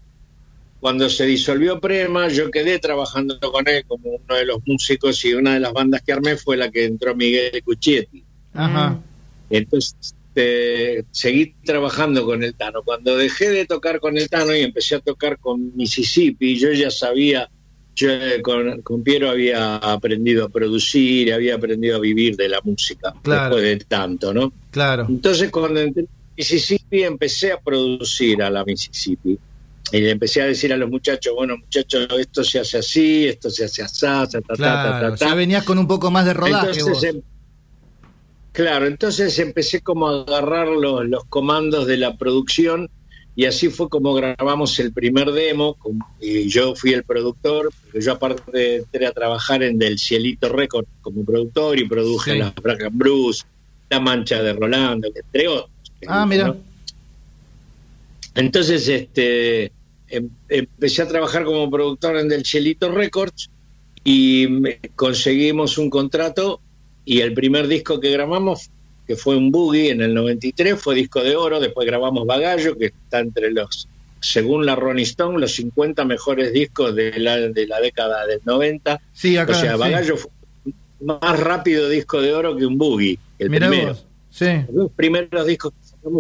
cuando 0.80 1.10
se 1.10 1.26
disolvió 1.26 1.80
Prema, 1.80 2.28
yo 2.28 2.52
quedé 2.52 2.80
trabajando 2.80 3.40
con 3.40 3.68
él 3.68 3.84
como 3.88 4.10
uno 4.10 4.36
de 4.36 4.46
los 4.46 4.60
músicos 4.66 5.24
y 5.26 5.34
una 5.34 5.54
de 5.56 5.60
las 5.60 5.74
bandas 5.74 6.02
que 6.02 6.14
armé 6.14 6.36
fue 6.38 6.58
la 6.58 6.70
que 6.70 6.86
entró 6.86 7.16
Miguel 7.16 7.62
Cuchietti. 7.64 8.24
Ajá. 8.54 9.00
Entonces 9.50 9.96
este, 10.02 11.06
seguí 11.12 11.56
trabajando 11.66 12.26
con 12.26 12.44
el 12.44 12.54
Tano. 12.54 12.84
Cuando 12.84 13.18
dejé 13.18 13.50
de 13.50 13.66
tocar 13.66 14.00
con 14.00 14.18
el 14.18 14.30
Tano 14.30 14.56
y 14.56 14.62
empecé 14.62 14.96
a 14.96 15.00
tocar 15.00 15.40
con 15.40 15.76
Mississippi, 15.76 16.60
yo 16.60 16.72
ya 16.74 16.92
sabía, 16.92 17.50
yo 17.96 18.12
eh, 18.12 18.42
con, 18.44 18.82
con 18.84 19.02
Piero 19.04 19.30
había 19.32 19.78
aprendido 19.78 20.46
a 20.46 20.50
producir, 20.50 21.34
había 21.34 21.56
aprendido 21.56 21.96
a 21.98 22.00
vivir 22.00 22.36
de 22.36 22.50
la 22.50 22.60
música 22.64 23.14
Claro. 23.24 23.56
después 23.56 23.80
de 23.80 23.86
tanto, 23.86 24.32
¿no? 24.34 24.54
Claro. 24.70 25.08
Entonces 25.10 25.50
cuando 25.50 25.80
entré 25.80 26.06
Mississippi 26.38 27.04
empecé 27.04 27.52
a 27.52 27.60
producir 27.60 28.42
a 28.44 28.50
la 28.50 28.64
Mississippi. 28.64 29.38
Y 29.92 30.02
le 30.02 30.12
empecé 30.12 30.42
a 30.42 30.46
decir 30.46 30.72
a 30.74 30.78
los 30.78 30.90
muchachos, 30.90 31.34
bueno 31.34 31.56
muchachos, 31.58 32.08
esto 32.20 32.44
se 32.44 32.60
hace 32.60 32.78
así, 32.80 33.26
esto 33.28 33.50
se 33.50 33.64
hace 33.66 33.84
así, 33.84 34.02
ta, 34.02 34.28
Claro, 34.56 35.16
ya 35.16 35.34
venías 35.34 35.64
con 35.64 35.78
un 35.80 35.88
poco 35.88 36.12
más 36.12 36.26
de 36.26 36.34
rodaje. 36.34 36.78
Entonces, 36.78 37.16
em- 37.16 37.22
claro, 38.52 38.86
entonces 38.86 39.40
empecé 39.40 39.82
como 39.82 40.10
a 40.10 40.22
agarrar 40.24 40.68
los, 40.68 41.06
los 41.08 41.24
comandos 41.26 41.88
de 41.88 41.98
la 41.98 42.18
producción 42.18 42.90
y 43.34 43.46
así 43.46 43.70
fue 43.70 43.88
como 43.88 44.14
grabamos 44.14 44.78
el 44.80 44.92
primer 44.92 45.32
demo 45.32 45.78
y 46.20 46.50
yo 46.50 46.76
fui 46.76 46.92
el 46.94 47.04
productor, 47.04 47.70
porque 47.84 48.02
yo 48.02 48.12
aparte 48.14 48.78
entré 48.78 49.06
a 49.06 49.12
trabajar 49.14 49.64
en 49.64 49.78
Del 49.78 50.00
Cielito 50.00 50.50
Record 50.50 50.86
como 51.02 51.24
productor 51.24 51.80
y 51.80 51.88
produje 51.88 52.34
Sí. 52.34 52.40
las 52.40 52.56
Braga 52.56 52.90
Bruce, 52.92 53.46
La 53.90 54.00
Mancha 54.02 54.42
de 54.42 54.52
Rolando, 54.54 55.08
entre 55.16 55.48
otros. 55.48 55.70
Ah, 56.06 56.26
mira. 56.26 56.48
¿no? 56.48 56.58
Entonces, 58.36 58.88
este, 58.88 59.72
em- 60.10 60.30
empecé 60.50 61.02
a 61.02 61.08
trabajar 61.08 61.44
como 61.44 61.70
productor 61.72 62.18
en 62.18 62.30
Del 62.30 62.46
Cielito 62.46 62.92
Records 62.92 63.50
y 64.04 64.48
me- 64.48 64.80
conseguimos 64.96 65.78
un 65.78 65.90
contrato 65.90 66.62
y 67.04 67.22
el 67.22 67.34
primer 67.34 67.68
disco 67.68 68.00
que 68.00 68.12
grabamos, 68.12 68.70
que 69.08 69.16
fue 69.16 69.36
un 69.38 69.52
boogie 69.52 69.90
en 69.92 70.02
el 70.02 70.14
93, 70.14 70.80
fue 70.80 70.96
disco 70.96 71.24
de 71.24 71.36
oro, 71.36 71.60
después 71.60 71.88
grabamos 71.88 72.28
Bagallo, 72.28 72.78
que 72.78 72.88
está 72.88 73.20
entre 73.20 73.50
los, 73.52 73.88
según 74.20 74.66
la 74.66 74.76
Rolling 74.76 75.04
Stone, 75.04 75.40
los 75.40 75.54
50 75.54 76.04
mejores 76.06 76.54
discos 76.54 76.94
de 76.94 77.18
la, 77.20 77.38
de 77.38 77.66
la 77.68 77.80
década 77.80 78.26
del 78.28 78.42
90. 78.46 79.02
Sí, 79.14 79.38
acá. 79.38 79.54
o 79.54 79.56
sea, 79.56 79.74
sí. 79.74 79.80
Bagallo 79.80 80.18
fue 80.18 80.32
más 81.02 81.40
rápido 81.40 81.88
disco 81.90 82.22
de 82.22 82.34
oro 82.34 82.56
que 82.56 82.66
un 82.66 82.78
boogie, 82.78 83.18
el 83.40 83.50
Mirá 83.50 83.68
primero. 83.70 83.90
vos. 83.94 84.06
Sí. 84.30 84.46
Los 84.74 84.92
primeros 84.92 85.46
discos 85.48 85.74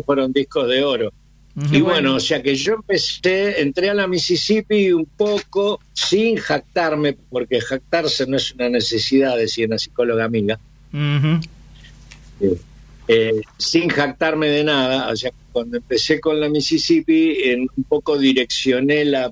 fueron 0.06 0.32
discos 0.34 0.68
de 0.70 0.84
oro. 0.84 1.12
Ujú. 1.56 1.76
Y 1.76 1.82
bueno, 1.82 2.16
o 2.16 2.20
sea 2.20 2.42
que 2.44 2.56
yo 2.56 2.76
empecé, 2.76 3.62
entré 3.62 3.90
a 3.90 3.94
la 3.96 4.08
Mississippi 4.08 4.92
un 4.92 5.06
poco 5.06 5.80
sin 5.94 6.36
jactarme, 6.38 7.14
porque 7.30 7.60
jactarse 7.62 8.28
no 8.28 8.38
es 8.38 8.54
una 8.54 8.70
necesidad, 8.70 9.36
decía 9.38 9.66
una 9.66 9.80
psicóloga 9.80 10.26
amiga, 10.26 10.60
Ujú. 10.94 11.40
eh, 13.08 13.42
sin 13.58 13.90
jactarme 13.90 14.48
de 14.50 14.64
nada. 14.64 15.10
O 15.12 15.16
sea, 15.16 15.32
cuando 15.52 15.78
empecé 15.78 16.20
con 16.20 16.40
la 16.40 16.50
Mississippi, 16.50 17.38
en, 17.46 17.62
un 17.76 17.84
poco 17.86 18.18
direccioné 18.20 19.06
la, 19.06 19.32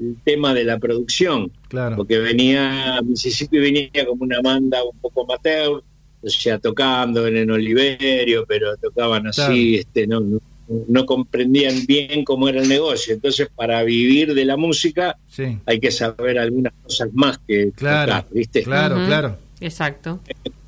el 0.00 0.16
tema 0.24 0.54
de 0.54 0.64
la 0.64 0.78
producción, 0.78 1.50
Claro. 1.68 1.96
porque 1.96 2.18
venía, 2.18 3.00
Mississippi 3.04 3.58
venía 3.58 3.90
como 4.06 4.24
una 4.24 4.40
banda 4.40 4.82
un 4.84 4.96
poco 4.98 5.24
amateur, 5.24 5.82
o 6.22 6.28
sea, 6.28 6.58
tocando 6.58 7.26
en 7.26 7.36
el 7.36 7.50
Oliverio, 7.50 8.44
pero 8.46 8.76
tocaban 8.76 9.26
así, 9.28 9.40
Claro. 9.42 9.54
este, 9.80 10.06
no, 10.06 10.20
no, 10.20 10.40
no 10.88 11.06
comprendían 11.06 11.86
bien 11.86 12.24
cómo 12.24 12.48
era 12.48 12.60
el 12.60 12.68
negocio. 12.68 13.14
Entonces, 13.14 13.48
para 13.54 13.82
vivir 13.84 14.34
de 14.34 14.44
la 14.44 14.56
música 14.56 15.16
Sí. 15.28 15.58
hay 15.66 15.78
que 15.80 15.90
saber 15.90 16.38
algunas 16.38 16.72
cosas 16.82 17.08
más 17.12 17.38
que 17.46 17.70
Claro. 17.72 18.12
tocar, 18.12 18.26
¿viste? 18.32 18.62
Claro, 18.62 18.96
claro. 19.06 19.38
Exacto. 19.60 20.20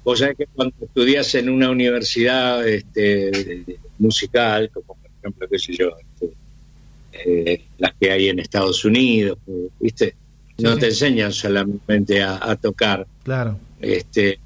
Vos 0.05 0.21
sabés 0.21 0.37
que 0.39 0.47
cuando 0.47 0.75
estudias 0.81 1.35
en 1.35 1.51
una 1.51 1.71
universidad 1.71 2.67
este, 2.67 3.65
musical, 3.99 4.71
como 4.73 4.87
por 4.95 5.11
ejemplo, 5.21 5.49
qué 5.51 5.59
sé 5.59 5.75
yo, 5.77 5.91
este, 5.99 6.33
eh, 7.13 7.65
las 7.79 7.93
que 8.01 8.11
hay 8.11 8.29
en 8.29 8.39
Estados 8.39 8.85
Unidos, 8.85 9.39
¿viste? 9.81 10.15
No 10.59 10.75
Sí, 10.75 10.81
te 10.81 10.91
sí. 10.91 11.05
enseñan 11.05 11.33
solamente 11.33 12.23
a, 12.23 12.39
a 12.51 12.57
tocar, 12.57 13.07
Claro. 13.25 13.59
este, 13.81 14.39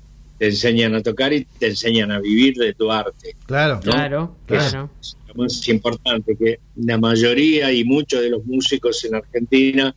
te 0.43 0.49
enseñan 0.49 0.93
a 0.97 1.01
tocar 1.01 1.33
y 1.33 1.45
te 1.45 1.69
enseñan 1.69 2.11
a 2.11 2.19
vivir 2.19 2.57
de 2.57 2.75
tu 2.75 2.91
arte. 2.91 3.37
Claro. 3.47 3.77
¿no? 3.77 3.93
Claro, 3.93 4.37
Que 4.45 4.57
es 4.57 4.71
claro. 4.71 4.91
lo 5.29 5.35
más 5.45 5.69
importante, 5.69 6.37
que 6.37 6.59
la 6.75 6.99
mayoría 6.99 7.71
y 7.73 7.85
muchos 7.85 8.21
de 8.23 8.31
los 8.31 8.45
músicos 8.45 9.05
en 9.05 9.15
Argentina 9.15 9.95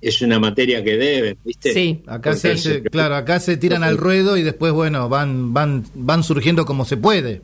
es 0.00 0.22
una 0.22 0.38
materia 0.38 0.84
que 0.84 0.96
deben, 0.96 1.36
¿viste? 1.44 1.72
Sí. 1.72 2.00
Acá 2.06 2.30
Porque 2.30 2.38
se, 2.38 2.56
se- 2.58 2.82
claro, 2.84 3.16
acá 3.16 3.40
se 3.40 3.56
tiran 3.56 3.82
al 3.82 3.96
ruedo 3.96 4.36
y 4.36 4.44
después, 4.44 4.72
bueno, 4.72 5.08
van, 5.08 5.52
van, 5.52 5.84
van 5.96 6.22
surgiendo 6.22 6.64
como 6.64 6.84
se 6.84 6.96
puede. 6.96 7.42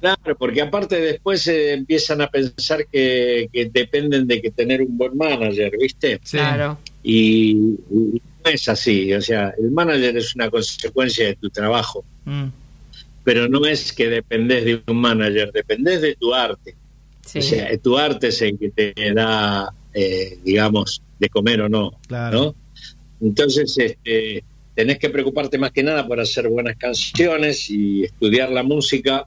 Claro, 0.00 0.36
porque 0.38 0.62
aparte 0.62 1.00
después 1.00 1.44
eh, 1.48 1.72
empiezan 1.72 2.20
a 2.20 2.28
pensar 2.28 2.86
que, 2.86 3.48
que 3.52 3.70
dependen 3.72 4.28
de 4.28 4.40
que 4.40 4.52
tener 4.52 4.82
un 4.82 4.96
buen 4.96 5.16
manager, 5.16 5.72
¿viste? 5.80 6.20
Sí. 6.22 6.36
Claro. 6.36 6.78
Y, 7.02 7.76
y 7.90 8.22
es 8.44 8.68
así, 8.68 9.12
o 9.14 9.20
sea, 9.20 9.54
el 9.58 9.70
manager 9.70 10.16
es 10.16 10.34
una 10.34 10.50
consecuencia 10.50 11.26
de 11.26 11.36
tu 11.36 11.50
trabajo, 11.50 12.04
mm. 12.24 12.46
pero 13.24 13.48
no 13.48 13.64
es 13.66 13.92
que 13.92 14.08
dependés 14.08 14.64
de 14.64 14.82
un 14.86 14.96
manager, 14.96 15.52
dependés 15.52 16.00
de 16.02 16.14
tu 16.14 16.34
arte. 16.34 16.74
O 17.24 17.40
sea, 17.40 17.78
tu 17.78 17.96
arte 17.96 18.28
es 18.28 18.42
el 18.42 18.58
que 18.58 18.70
te 18.70 19.14
da, 19.14 19.72
eh, 19.94 20.38
digamos, 20.44 21.02
de 21.18 21.28
comer 21.28 21.62
o 21.62 21.68
no, 21.68 21.92
¿no? 22.10 22.54
Entonces, 23.20 23.78
este, 23.78 24.42
tenés 24.74 24.98
que 24.98 25.08
preocuparte 25.08 25.56
más 25.56 25.70
que 25.70 25.82
nada 25.82 26.06
por 26.06 26.20
hacer 26.20 26.48
buenas 26.48 26.76
canciones 26.76 27.70
y 27.70 28.04
estudiar 28.04 28.50
la 28.50 28.62
música 28.62 29.26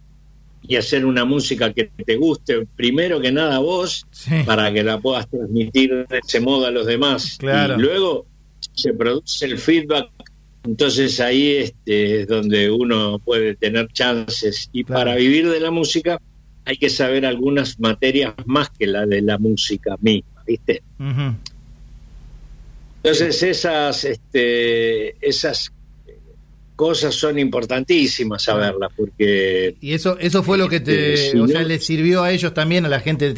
y 0.67 0.75
hacer 0.75 1.05
una 1.05 1.25
música 1.25 1.71
que 1.73 1.85
te 2.05 2.15
guste, 2.15 2.65
primero 2.75 3.21
que 3.21 3.31
nada 3.31 3.57
a 3.57 3.59
vos, 3.59 4.05
para 4.45 4.73
que 4.73 4.83
la 4.83 4.99
puedas 4.99 5.29
transmitir 5.29 6.07
de 6.07 6.19
ese 6.19 6.39
modo 6.39 6.65
a 6.65 6.71
los 6.71 6.87
demás. 6.87 7.37
Y 7.41 7.81
luego 7.81 8.25
se 8.73 8.93
produce 8.93 9.45
el 9.45 9.57
feedback, 9.57 10.09
entonces 10.63 11.19
ahí 11.19 11.51
este, 11.57 12.21
es 12.21 12.27
donde 12.27 12.71
uno 12.71 13.19
puede 13.19 13.55
tener 13.55 13.87
chances. 13.93 14.69
Y 14.73 14.83
para 14.83 15.15
vivir 15.15 15.49
de 15.49 15.59
la 15.59 15.71
música 15.71 16.19
hay 16.65 16.77
que 16.77 16.89
saber 16.89 17.25
algunas 17.25 17.79
materias 17.79 18.33
más 18.45 18.69
que 18.71 18.87
la 18.87 19.05
de 19.05 19.21
la 19.21 19.37
música 19.37 19.95
misma, 20.01 20.43
¿viste? 20.45 20.81
Entonces 23.03 23.43
esas, 23.43 24.03
este, 24.03 25.15
esas 25.25 25.71
cosas 26.75 27.15
son 27.15 27.39
importantísimas 27.39 28.43
saberlas 28.43 28.91
porque 28.97 29.75
y 29.79 29.93
eso 29.93 30.17
eso 30.19 30.43
fue 30.43 30.57
lo 30.57 30.67
que 30.67 30.81
te 30.81 31.13
este, 31.13 31.39
o 31.39 31.47
sea 31.47 31.63
les 31.63 31.85
sirvió 31.85 32.23
a 32.23 32.31
ellos 32.31 32.53
también 32.53 32.85
a 32.85 32.89
la 32.89 32.99
gente 32.99 33.33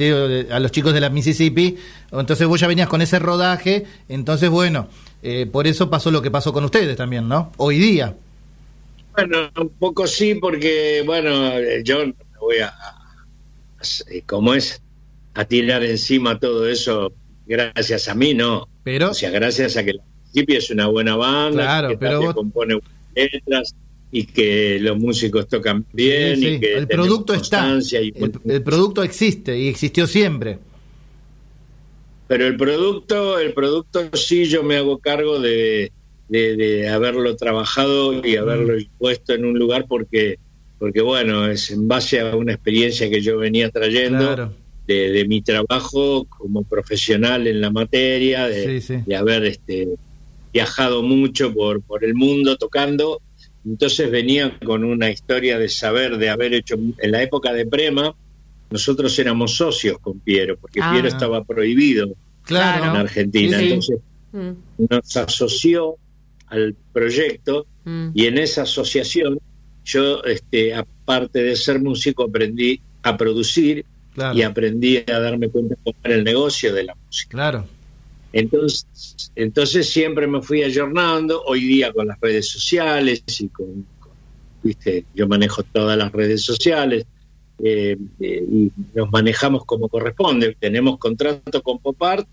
a 0.50 0.60
los 0.60 0.72
chicos 0.72 0.91
de 0.91 1.01
la 1.01 1.12
Mississippi 1.12 1.77
entonces 2.12 2.48
vos 2.48 2.60
ya 2.60 2.67
venías 2.67 2.88
con 2.88 3.03
ese 3.03 3.19
rodaje 3.19 3.86
entonces 4.10 4.50
bueno 4.50 4.89
eh, 5.21 5.45
por 5.45 5.67
eso 5.67 5.89
pasó 5.89 6.12
lo 6.12 6.21
que 6.21 6.31
pasó 6.31 6.53
con 6.53 6.63
ustedes 6.63 6.95
también 6.95 7.27
no 7.27 7.51
hoy 7.57 7.77
día. 7.77 8.15
Bueno 9.13 9.50
un 9.59 9.69
poco 9.69 10.07
sí 10.07 10.36
porque 10.36 11.03
bueno 11.05 11.59
yo 11.83 12.05
me 12.05 12.13
voy 12.39 12.59
a, 12.59 12.67
a 12.67 13.25
como 14.25 14.53
es 14.53 14.81
a 15.33 15.45
tirar 15.45 15.83
encima 15.83 16.39
todo 16.39 16.67
eso 16.67 17.12
gracias 17.47 18.07
a 18.07 18.15
mí 18.15 18.33
no. 18.33 18.67
Pero, 18.83 19.12
o 19.12 19.13
sea, 19.13 19.29
gracias 19.31 19.77
a 19.77 19.83
que 19.83 19.91
el 19.91 20.01
principio 20.24 20.57
es 20.57 20.69
una 20.69 20.88
buena 20.88 21.15
banda, 21.15 21.88
que 21.88 21.97
pero 21.97 22.33
compone 22.33 22.79
letras 23.15 23.75
y 24.12 24.25
que 24.25 24.79
los 24.79 24.97
músicos 24.97 25.47
tocan 25.47 25.86
bien 25.91 26.41
y 26.41 26.59
que 26.59 26.75
el 26.75 26.88
producto 26.88 27.33
está, 27.33 27.74
el, 27.74 28.63
producto 28.63 29.03
existe 29.03 29.57
y 29.57 29.67
existió 29.67 30.07
siempre. 30.07 30.59
Pero 32.27 32.46
el 32.46 32.57
producto, 32.57 33.39
el 33.39 33.53
producto 33.53 34.10
sí 34.13 34.46
yo 34.46 34.63
me 34.63 34.77
hago 34.77 35.00
cargo 35.00 35.39
de, 35.39 35.91
de, 36.27 36.89
haberlo 36.89 37.36
trabajado 37.36 38.25
y 38.25 38.36
haberlo 38.36 38.77
mm. 38.77 38.98
puesto 38.98 39.34
en 39.34 39.46
un 39.46 39.57
lugar 39.57 39.86
porque 39.88 40.39
porque 40.79 41.01
bueno, 41.01 41.48
es 41.50 41.72
en 41.72 41.88
base 41.88 42.19
a 42.19 42.36
una 42.36 42.53
experiencia 42.53 43.10
que 43.10 43.22
yo 43.22 43.38
venía 43.38 43.72
trayendo. 43.72 44.19
Claro 44.19 44.53
de, 44.88 45.25
mi 45.27 45.41
trabajo 45.41 46.25
como 46.25 46.63
profesional 46.63 47.48
en 47.48 47.62
la 47.62 47.69
materia, 47.69 48.48
de, 48.48 49.03
haber 49.15 49.46
este, 49.46 49.89
viajado 50.53 51.03
mucho 51.03 51.53
por, 51.53 51.81
por 51.81 52.03
el 52.03 52.15
mundo 52.15 52.57
tocando. 52.57 53.22
Entonces 53.65 54.10
venía 54.10 54.57
con 54.63 54.86
una 54.86 55.12
historia 55.12 55.60
de 55.60 55.67
saber, 55.67 56.17
de 56.17 56.29
haber 56.29 56.53
hecho, 56.53 56.75
en 56.75 57.12
la 57.12 57.22
época 57.22 57.51
de 57.51 57.65
Prema, 57.65 58.15
nosotros 58.69 59.17
éramos 59.19 59.55
socios 59.55 59.97
con 60.00 60.19
Piero, 60.19 60.57
porque 60.57 60.79
ah. 60.81 60.91
Piero 60.91 61.07
estaba 61.07 61.43
prohibido 61.43 62.07
en 62.50 62.55
Argentina. 62.55 63.62
Entonces 63.62 64.00
mm. 64.31 64.86
nos 64.89 65.17
asoció 65.17 65.95
al 66.47 66.75
proyecto 66.93 67.65
mm. 67.86 68.09
y 68.13 68.25
en 68.25 68.38
esa 68.38 68.63
asociación 68.63 69.39
yo, 69.83 70.21
este, 70.24 70.75
aparte 70.75 71.43
de 71.43 71.55
ser 71.55 71.81
músico, 71.81 72.24
aprendí 72.24 72.81
a 73.03 73.15
producir 73.15 73.86
y 74.33 74.41
aprendí 74.41 74.97
a 74.97 75.19
darme 75.19 75.50
cuenta 75.50 75.75
cómo 75.83 75.95
era 76.03 76.15
el 76.15 76.24
negocio 76.24 76.73
de 76.73 76.84
la 76.84 76.95
música. 76.95 77.30
Claro. 77.30 77.67
Entonces, 78.34 78.86
entonces 79.36 79.89
siempre 79.89 80.27
me 80.27 80.41
fui 80.41 80.63
ayornando, 80.63 81.41
hoy 81.45 81.62
día 81.62 81.93
con 81.93 82.08
las 82.08 82.19
redes 82.19 82.49
sociales 82.49 83.23
y 83.39 83.47
con, 83.47 83.86
viste, 84.62 85.06
yo 85.15 85.27
manejo 85.27 85.63
todas 85.63 85.97
las 85.97 86.12
redes 86.12 86.41
sociales 86.41 87.06
eh, 87.63 87.98
eh, 88.20 88.46
y 88.50 88.72
nos 88.93 89.12
manejamos 89.12 89.65
como 89.65 89.89
corresponde. 89.89 90.56
Tenemos 90.60 90.98
contrato 90.98 91.62
con 91.62 91.80
Pop 91.80 92.02
Art, 92.04 92.28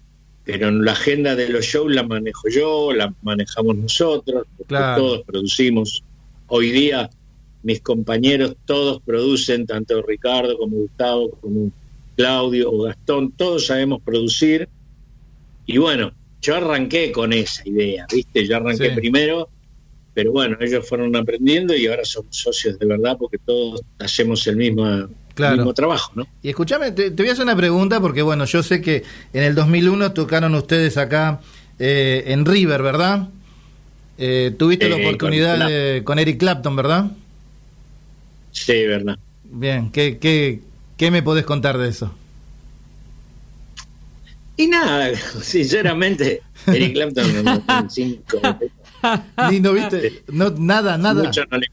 pero 0.45 0.69
en 0.69 0.85
la 0.85 0.93
agenda 0.93 1.35
de 1.35 1.49
los 1.49 1.65
shows 1.65 1.93
la 1.93 2.03
manejo 2.03 2.49
yo, 2.49 2.93
la 2.93 3.13
manejamos 3.23 3.77
nosotros, 3.77 4.47
todos 4.69 5.23
producimos. 5.23 6.03
Hoy 6.47 6.71
día 6.71 7.11
mis 7.65 7.81
compañeros 7.81 8.57
todos 8.67 9.01
producen, 9.03 9.67
tanto 9.67 10.03
Ricardo 10.03 10.59
como 10.59 10.77
Gustavo, 10.77 11.31
como 11.41 11.73
Claudio 12.15 12.71
o 12.71 12.83
Gastón, 12.83 13.33
todos 13.33 13.67
sabemos 13.67 14.03
producir. 14.03 14.69
Y 15.65 15.79
bueno, 15.79 16.13
yo 16.43 16.57
arranqué 16.57 17.11
con 17.11 17.33
esa 17.33 17.67
idea, 17.67 18.07
¿viste? 18.13 18.47
Yo 18.47 18.57
arranqué 18.57 18.91
primero, 18.91 19.49
pero 20.15 20.33
bueno, 20.33 20.57
ellos 20.61 20.89
fueron 20.89 21.15
aprendiendo 21.17 21.75
y 21.75 21.87
ahora 21.87 22.05
somos 22.05 22.37
socios 22.37 22.79
de 22.79 22.87
verdad 22.87 23.17
porque 23.19 23.39
todos 23.39 23.83
hacemos 23.99 24.47
el 24.47 24.57
mismo, 24.57 25.09
mismo 25.37 25.75
trabajo, 25.75 26.13
¿no? 26.15 26.27
Y 26.43 26.51
escúchame, 26.51 26.93
te, 26.93 27.11
voy 27.11 27.29
a 27.29 27.33
hacer 27.33 27.45
una 27.45 27.57
pregunta 27.57 28.01
porque 28.01 28.23
bueno, 28.23 28.45
yo 28.45 28.63
sé 28.63 28.81
que 28.81 29.03
en 29.33 29.43
el 29.43 29.55
2001 29.55 30.13
tocaron 30.13 30.55
ustedes 30.55 30.97
acá 30.97 31.41
eh, 31.79 32.25
en 32.29 32.47
River, 32.47 32.83
¿verdad? 32.83 33.29
Eh, 34.17 34.55
tuviste 34.57 34.89
la 34.89 34.97
eh, 34.97 35.05
oportunidad 35.05 36.05
con 36.05 36.21
Eric 36.21 36.39
Clapton, 36.39 36.77
¿verdad? 36.77 37.11
Sí, 38.53 38.87
verdad. 38.87 39.19
Bien, 39.43 39.91
¿qué, 39.91 40.19
qué, 40.19 40.61
qué 40.97 41.11
me 41.11 41.23
podés 41.23 41.45
contar 41.45 41.77
de 41.79 41.89
eso? 41.89 42.15
Y 44.57 44.69
nada, 44.69 45.15
sinceramente, 45.43 46.43
Eric 46.67 46.93
Clapton 46.95 47.45
no 47.45 47.63
cinco. 49.37 49.51
Lindo, 49.51 49.73
¿viste? 49.73 50.25
No, 50.33 50.51
nada, 50.51 50.99
nada. 50.99 51.25
Mucho 51.25 51.43
no 51.51 51.59
le 51.59 51.67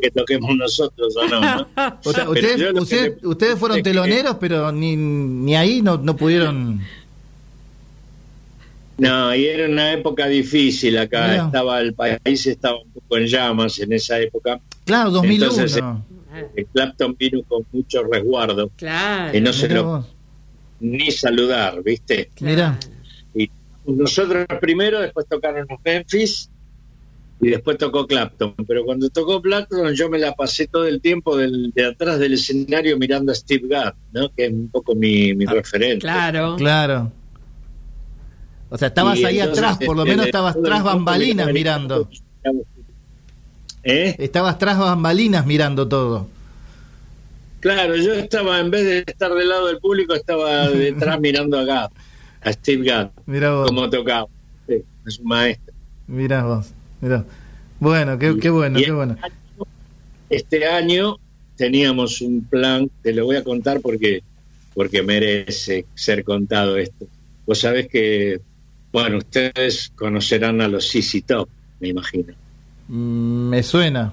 que 0.00 0.10
toquemos 0.10 0.56
nosotros 0.56 1.14
o 1.16 1.28
no. 1.28 1.40
¿no? 1.76 2.30
ustedes, 2.30 3.18
ustedes, 3.22 3.58
fueron 3.58 3.82
teloneros, 3.82 4.36
pero 4.40 4.72
ni, 4.72 4.96
ni 4.96 5.54
ahí 5.56 5.82
no, 5.82 5.98
no 5.98 6.16
pudieron. 6.16 6.80
No, 8.98 9.34
y 9.34 9.46
era 9.46 9.66
una 9.66 9.92
época 9.92 10.26
difícil 10.26 10.98
acá. 10.98 11.46
Estaba 11.46 11.80
el 11.80 11.94
país 11.94 12.46
estaba 12.46 12.78
un 12.82 12.90
poco 12.90 13.16
en 13.16 13.26
llamas 13.26 13.78
en 13.78 13.92
esa 13.92 14.18
época. 14.18 14.60
Claro, 14.84 15.10
2001. 15.10 15.44
Entonces, 15.44 15.82
eh, 16.56 16.66
Clapton 16.72 17.16
vino 17.18 17.42
con 17.44 17.64
mucho 17.72 18.02
resguardo. 18.04 18.70
Claro. 18.76 19.36
Y 19.36 19.40
no 19.40 19.52
se 19.52 19.68
lo 19.68 20.06
ni 20.80 21.10
saludar, 21.10 21.82
¿viste? 21.82 22.30
Mira. 22.40 22.78
Y 23.34 23.50
nosotros 23.86 24.46
primero, 24.60 25.00
después 25.00 25.26
tocaron 25.26 25.66
los 25.68 25.78
Memphis 25.84 26.49
y 27.40 27.48
después 27.48 27.78
tocó 27.78 28.06
Clapton. 28.06 28.54
Pero 28.66 28.84
cuando 28.84 29.08
tocó 29.10 29.40
Clapton, 29.40 29.94
yo 29.94 30.08
me 30.10 30.18
la 30.18 30.32
pasé 30.32 30.66
todo 30.66 30.86
el 30.86 31.00
tiempo 31.00 31.36
del, 31.36 31.72
de 31.72 31.86
atrás 31.86 32.18
del 32.18 32.34
escenario 32.34 32.98
mirando 32.98 33.32
a 33.32 33.34
Steve 33.34 33.66
Gadd, 33.68 33.94
¿no? 34.12 34.28
Que 34.34 34.46
es 34.46 34.52
un 34.52 34.68
poco 34.68 34.94
mi, 34.94 35.34
mi 35.34 35.46
ah, 35.46 35.52
referente. 35.52 36.00
Claro. 36.00 36.56
Claro. 36.56 37.12
O 38.68 38.78
sea, 38.78 38.88
estabas 38.88 39.22
ahí 39.24 39.40
atrás, 39.40 39.78
por 39.84 39.96
lo 39.96 40.04
menos 40.04 40.26
estabas 40.26 40.56
tras 40.62 40.84
bambalinas 40.84 41.52
mirando. 41.52 42.08
¿Eh? 43.82 44.14
Estabas 44.18 44.58
tras 44.58 44.78
bambalinas 44.78 45.44
mirando 45.46 45.88
todo. 45.88 46.28
Claro, 47.60 47.96
yo 47.96 48.14
estaba, 48.14 48.60
en 48.60 48.70
vez 48.70 48.84
de 48.84 48.98
estar 49.06 49.34
del 49.34 49.48
lado 49.48 49.66
del 49.66 49.78
público, 49.78 50.14
estaba 50.14 50.68
detrás 50.68 51.20
mirando 51.20 51.58
a 51.58 51.90
a 52.42 52.52
Steve 52.52 52.84
Gadd, 52.84 53.10
mira 53.26 53.52
vos. 53.52 53.66
como 53.66 53.90
tocaba. 53.90 54.26
es 54.66 55.18
un 55.18 55.26
maestro. 55.26 55.74
Mira 56.06 56.42
vos, 56.44 56.72
Bueno, 57.78 58.18
qué, 58.18 58.50
bueno, 58.50 58.78
qué 58.78 58.92
bueno. 58.92 59.16
Este 60.28 60.66
año 60.66 61.16
teníamos 61.56 62.20
un 62.20 62.44
plan, 62.44 62.90
te 63.02 63.12
lo 63.12 63.24
voy 63.24 63.36
a 63.36 63.44
contar 63.44 63.80
porque, 63.80 64.22
porque 64.74 65.02
merece 65.02 65.86
ser 65.94 66.24
contado 66.24 66.76
esto. 66.76 67.06
Vos 67.46 67.58
sabés 67.58 67.88
que 67.88 68.40
bueno, 68.92 69.18
ustedes 69.18 69.92
conocerán 69.94 70.60
a 70.60 70.68
los 70.68 70.88
CC 70.88 71.22
Top, 71.22 71.48
me 71.78 71.88
imagino. 71.88 72.34
Mm, 72.88 73.48
me 73.48 73.62
suena. 73.62 74.12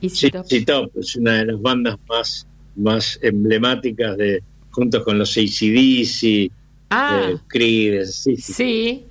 CC 0.00 0.64
Top 0.64 0.90
es 0.96 1.16
una 1.16 1.34
de 1.34 1.46
las 1.46 1.62
bandas 1.62 1.96
más, 2.08 2.46
más 2.76 3.18
emblemáticas 3.22 4.16
de 4.16 4.42
juntos 4.70 5.02
con 5.04 5.18
los 5.18 5.36
ACDC, 5.36 6.50
ah, 6.90 7.30
Creed, 7.46 8.04
sí. 8.06 8.36
sí. 8.36 9.04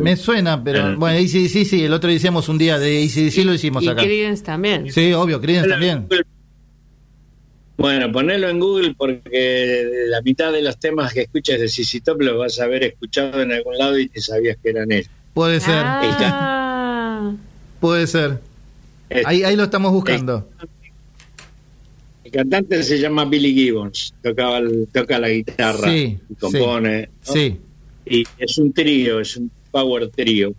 Me 0.00 0.16
suena, 0.16 0.62
pero 0.62 0.80
ah. 0.82 0.94
bueno, 0.96 1.18
ACDC 1.18 1.64
sí, 1.64 1.84
el 1.84 1.92
otro 1.92 2.10
hicimos 2.10 2.48
un 2.48 2.58
día 2.58 2.78
de 2.78 3.02
ACDC, 3.04 3.44
lo 3.44 3.54
hicimos 3.54 3.86
acá. 3.86 4.02
Y 4.02 4.06
Creedence 4.06 4.42
también. 4.44 4.90
Sí, 4.92 5.12
obvio, 5.12 5.40
Creedence 5.40 5.68
también. 5.70 6.06
Bueno, 7.76 8.12
ponelo 8.12 8.48
en 8.48 8.60
Google 8.60 8.94
porque 8.96 9.86
la 10.08 10.20
mitad 10.22 10.52
de 10.52 10.60
los 10.62 10.78
temas 10.78 11.14
que 11.14 11.22
escuchas 11.22 11.58
de 11.60 11.68
CC 11.68 12.00
Top 12.02 12.20
los 12.20 12.36
vas 12.38 12.60
a 12.60 12.64
haber 12.64 12.84
escuchado 12.84 13.40
en 13.40 13.52
algún 13.52 13.76
lado 13.78 13.98
y 13.98 14.08
te 14.08 14.20
sabías 14.20 14.58
que 14.62 14.70
eran 14.70 14.92
ellos. 14.92 15.08
Puede 15.32 15.60
ser, 15.60 15.82
Ah, 15.82 17.32
puede 17.80 18.06
ser. 18.06 18.40
Eh, 19.08 19.22
Ahí, 19.24 19.42
ahí 19.44 19.56
lo 19.56 19.64
estamos 19.64 19.92
buscando. 19.92 20.48
El 22.24 22.30
cantante 22.32 22.82
se 22.82 22.98
llama 22.98 23.24
Billy 23.24 23.54
Gibbons, 23.54 24.14
tocaba 24.22 24.58
el- 24.58 24.86
toca 24.92 25.18
la 25.18 25.30
guitarra, 25.30 25.90
Sí, 25.90 26.18
y 26.28 26.34
compone, 26.34 27.08
¿no? 27.26 27.32
Sí, 27.32 27.58
y 28.06 28.24
es 28.38 28.58
un 28.58 28.72
trío, 28.72 29.20
es 29.20 29.36
un 29.36 29.50
power 29.70 30.08
trío, 30.08 30.52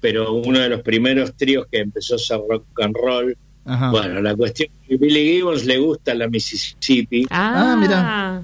pero 0.00 0.34
uno 0.34 0.58
de 0.58 0.68
los 0.68 0.82
primeros 0.82 1.34
tríos 1.34 1.66
que 1.70 1.78
empezó 1.80 2.16
a 2.16 2.18
ser 2.18 2.40
rock 2.48 2.64
and 2.80 2.94
roll. 2.96 3.36
ajá. 3.64 3.90
Bueno, 3.90 4.20
la 4.20 4.34
cuestión 4.34 4.68
es 4.82 4.88
que 4.88 4.96
Billy 4.96 5.34
Gibbons 5.36 5.64
le 5.64 5.78
gusta 5.78 6.14
la 6.14 6.28
Mississippi. 6.28 7.26
ah, 7.30 7.72
Ah, 7.72 7.76
mira. 7.76 8.42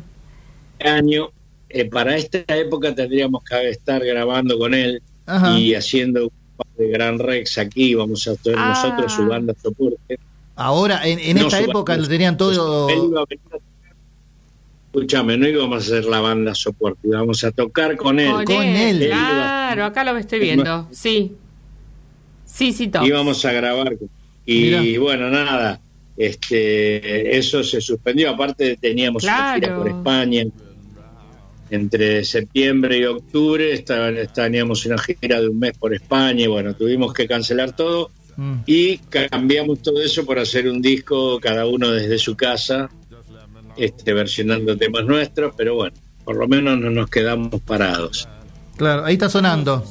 Este 0.78 0.88
año, 0.88 1.30
eh, 1.68 1.84
para 1.86 2.16
esta 2.16 2.38
época 2.56 2.94
tendríamos 2.94 3.42
que 3.44 3.70
estar 3.70 4.04
grabando 4.04 4.56
con 4.58 4.74
él 4.74 5.02
Ajá. 5.26 5.58
y 5.58 5.74
haciendo 5.74 6.24
un 6.24 6.30
par 6.56 6.66
de 6.76 6.88
Gran 6.88 7.18
Rex 7.18 7.58
aquí, 7.58 7.94
vamos 7.94 8.26
a 8.28 8.32
Ah. 8.56 8.68
nosotros 8.74 9.12
su 9.12 9.26
banda 9.26 9.54
soporte. 9.62 10.18
Ahora, 10.54 11.06
en, 11.06 11.18
en 11.20 11.36
No 11.36 11.46
esta 11.46 11.60
época 11.60 11.92
banda 11.92 12.02
lo 12.04 12.08
tenían 12.08 12.36
todo... 12.36 12.88
Él 12.88 12.98
iba 13.10 13.20
a 13.20 13.24
venir 13.28 13.44
a- 13.52 13.58
Escúchame, 14.92 15.36
no 15.36 15.46
íbamos 15.46 15.76
a 15.76 15.86
hacer 15.96 16.04
la 16.06 16.20
banda 16.20 16.54
soporte, 16.54 17.08
íbamos 17.08 17.44
a 17.44 17.50
tocar 17.52 17.96
con 17.96 18.18
él. 18.18 18.32
Con, 18.32 18.44
Con 18.46 18.62
él. 18.64 19.02
él. 19.02 19.08
Claro, 19.10 19.84
acá 19.84 20.02
lo 20.04 20.16
estoy 20.16 20.40
viendo. 20.40 20.88
Sí. 20.90 21.32
Sí, 22.44 22.72
sí, 22.72 22.88
Tom. 22.88 23.04
íbamos 23.04 23.44
a 23.44 23.52
grabar. 23.52 23.96
Y 24.46 24.96
bueno, 24.96 25.28
nada, 25.28 25.78
este 26.16 27.36
eso 27.36 27.62
se 27.62 27.80
suspendió. 27.82 28.30
Aparte 28.30 28.76
teníamos 28.80 29.22
una 29.24 29.54
gira 29.54 29.76
por 29.76 29.88
España. 29.88 30.44
Entre 31.70 32.24
septiembre 32.24 32.96
y 32.98 33.04
octubre 33.04 33.74
estaban- 33.74 34.16
teníamos 34.34 34.86
una 34.86 34.96
gira 34.96 35.38
de 35.42 35.48
un 35.50 35.58
mes 35.58 35.76
por 35.76 35.92
España 35.92 36.44
y 36.44 36.46
bueno, 36.46 36.74
tuvimos 36.74 37.12
que 37.12 37.28
cancelar 37.28 37.76
todo 37.76 38.10
Mm. 38.38 38.54
y 38.64 38.96
cambiamos 38.98 39.82
todo 39.82 40.00
eso 40.00 40.24
por 40.24 40.38
hacer 40.38 40.66
un 40.68 40.80
disco 40.80 41.38
cada 41.40 41.66
uno 41.66 41.90
desde 41.90 42.16
su 42.18 42.34
casa, 42.36 42.88
este 43.78 44.12
versionando 44.12 44.76
temas 44.76 45.04
nuestros, 45.04 45.54
pero 45.56 45.74
bueno, 45.76 45.96
por 46.24 46.36
lo 46.36 46.46
menos 46.48 46.78
no 46.78 46.90
nos 46.90 47.08
quedamos 47.10 47.60
parados. 47.62 48.28
Claro, 48.76 49.04
ahí 49.04 49.14
está 49.14 49.28
sonando. 49.28 49.84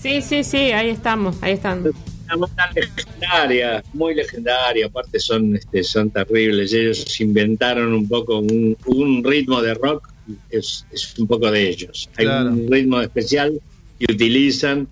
Sí, 0.00 0.22
sí, 0.22 0.44
sí, 0.44 0.56
ahí 0.72 0.90
estamos, 0.90 1.36
ahí 1.42 1.52
están. 1.54 1.80
Una 2.26 2.36
banda 2.36 2.70
legendaria, 2.74 3.82
muy 3.94 4.14
legendaria, 4.14 4.86
aparte 4.86 5.18
son 5.18 5.56
este, 5.56 5.82
son 5.82 6.10
terribles, 6.10 6.72
ellos 6.72 7.20
inventaron 7.20 7.92
un 7.92 8.06
poco 8.08 8.38
un, 8.38 8.76
un 8.86 9.24
ritmo 9.24 9.60
de 9.62 9.74
rock, 9.74 10.08
es, 10.50 10.86
es 10.92 11.18
un 11.18 11.26
poco 11.26 11.50
de 11.50 11.68
ellos. 11.68 12.08
Hay 12.16 12.26
Claro. 12.26 12.50
un 12.50 12.70
ritmo 12.70 13.00
especial 13.00 13.58
que 13.98 14.12
utilizan 14.12 14.86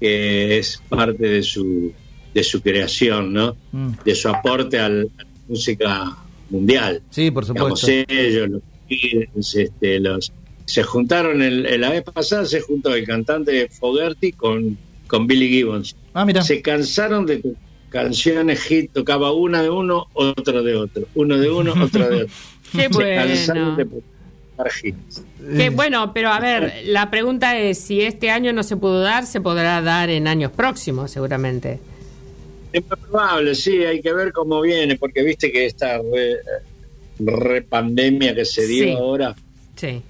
que 0.00 0.58
es 0.58 0.82
parte 0.88 1.26
de 1.28 1.42
su 1.42 1.92
de 2.34 2.42
su 2.42 2.62
creación, 2.62 3.32
¿no? 3.32 3.56
Mm. 3.72 3.90
De 4.04 4.14
su 4.14 4.28
aporte 4.28 4.78
al- 4.78 5.10
a 5.18 5.22
la 5.22 5.28
música 5.48 6.16
mundial. 6.52 7.02
Sí, 7.10 7.30
por 7.30 7.44
Digamos, 7.46 7.80
supuesto. 7.80 8.12
ellos, 8.12 8.48
los 8.50 8.62
Beatles, 8.88 9.54
este, 9.56 9.98
los 10.00 10.32
se 10.64 10.82
juntaron 10.84 11.42
el, 11.42 11.66
el- 11.66 11.80
la 11.80 11.90
vez 11.90 12.02
pasada 12.04 12.44
se 12.46 12.60
juntó 12.60 12.94
el 12.94 13.04
cantante 13.04 13.68
Fogerty 13.68 14.32
con, 14.32 14.78
con 15.08 15.26
Billy 15.26 15.48
Gibbons 15.48 15.96
Ah, 16.14 16.24
mira. 16.24 16.42
se 16.42 16.62
cansaron 16.62 17.26
de 17.26 17.42
canciones 17.88 18.62
hit, 18.62 18.92
tocaba 18.92 19.32
una 19.32 19.62
de 19.62 19.70
uno, 19.70 20.06
otro 20.14 20.62
de 20.62 20.76
otro, 20.76 21.06
uno 21.14 21.36
de 21.38 21.50
uno, 21.50 21.74
otro 21.82 22.08
de 22.08 22.16
otro. 22.24 22.34
Qué 22.72 22.88
Se 22.90 23.14
cansaron 23.14 23.76
de 23.76 23.84
bueno. 23.84 24.06
tocar 24.56 24.72
hits. 24.82 25.24
Qué 25.56 25.70
bueno, 25.70 26.14
pero 26.14 26.30
a 26.30 26.38
ver, 26.40 26.72
la 26.86 27.10
pregunta 27.10 27.58
es 27.58 27.78
si 27.78 28.00
este 28.00 28.30
año 28.30 28.52
no 28.52 28.62
se 28.62 28.76
pudo 28.76 29.00
dar, 29.00 29.26
se 29.26 29.40
podrá 29.40 29.82
dar 29.82 30.08
en 30.10 30.26
años 30.28 30.52
próximos, 30.52 31.10
seguramente. 31.10 31.80
Es 32.72 32.82
muy 32.88 32.96
probable, 32.98 33.54
sí, 33.54 33.84
hay 33.84 34.00
que 34.00 34.12
ver 34.12 34.32
cómo 34.32 34.60
viene, 34.60 34.96
porque 34.96 35.22
viste 35.22 35.52
que 35.52 35.66
esta 35.66 35.98
re, 35.98 36.36
re 37.18 37.62
pandemia 37.62 38.34
que 38.34 38.44
se 38.44 38.66
dio 38.66 38.84
Sí. 38.84 38.90
ahora 38.92 39.34
Sí. 39.76 40.02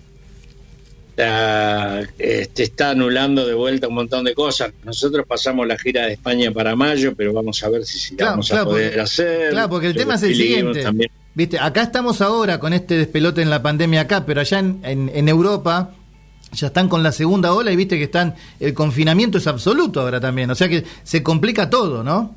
está, 1.11 2.01
este, 2.18 2.62
está 2.62 2.90
anulando 2.90 3.46
de 3.46 3.55
vuelta 3.55 3.88
un 3.88 3.94
montón 3.94 4.25
de 4.25 4.35
cosas. 4.35 4.72
Nosotros 4.85 5.27
pasamos 5.27 5.66
la 5.66 5.77
gira 5.79 6.07
de 6.07 6.12
España 6.14 6.51
para 6.53 6.75
mayo, 6.77 7.14
pero 7.16 7.33
vamos 7.33 7.62
a 7.62 7.68
ver 7.68 7.85
si, 7.85 7.98
si 7.98 8.16
la 8.16 8.31
vamos 8.31 8.48
claro, 8.48 8.62
a 8.62 8.66
poder 8.66 8.88
porque- 8.90 9.01
hacer. 9.01 9.51
Claro, 9.51 9.68
porque 9.70 9.87
el 9.88 9.94
tema 9.94 10.14
es 10.14 10.22
el 10.22 10.35
siguiente. 10.37 10.83
también. 10.83 11.11
Viste, 11.35 11.59
acá 11.59 11.83
estamos 11.83 12.20
ahora 12.20 12.59
con 12.61 12.72
este 12.75 12.96
despelote 12.96 13.40
en 13.42 13.51
la 13.51 13.62
pandemia 13.62 14.03
acá, 14.03 14.25
pero 14.27 14.40
allá 14.40 14.59
en, 14.59 14.81
en- 14.85 15.11
en 15.14 15.29
Europa 15.29 15.94
ya 16.53 16.66
están 16.66 16.88
con 16.88 17.03
la 17.03 17.12
segunda 17.12 17.55
ola 17.55 17.72
y 17.72 17.77
viste 17.77 17.96
que 17.96 18.05
están, 18.05 18.35
el 18.61 18.75
confinamiento 18.75 19.38
es 19.38 19.46
absoluto 19.46 20.03
ahora 20.03 20.20
también, 20.20 20.51
o 20.51 20.55
sea 20.55 20.68
que 20.68 20.85
se 21.03 21.22
complica 21.22 21.70
todo, 21.70 22.05
¿no? 22.05 22.37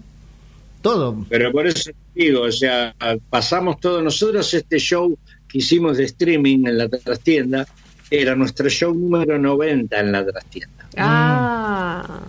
Todo. 0.86 1.26
Pero 1.30 1.52
por 1.52 1.66
eso 1.66 1.90
digo, 2.14 2.42
o 2.44 2.52
sea, 2.52 2.94
pasamos 3.32 3.80
todos 3.80 4.04
nosotros 4.04 4.54
este 4.54 4.78
show 4.78 5.18
que 5.48 5.58
hicimos 5.58 5.98
de 5.98 6.04
streaming 6.04 6.68
en 6.68 6.78
la 6.78 6.88
trastienda, 6.88 7.66
era 8.12 8.36
nuestro 8.36 8.70
show 8.70 8.94
número 8.94 9.40
90 9.40 10.00
en 10.00 10.12
la 10.12 10.24
trastienda. 10.24 10.86
Ah. 10.96 12.20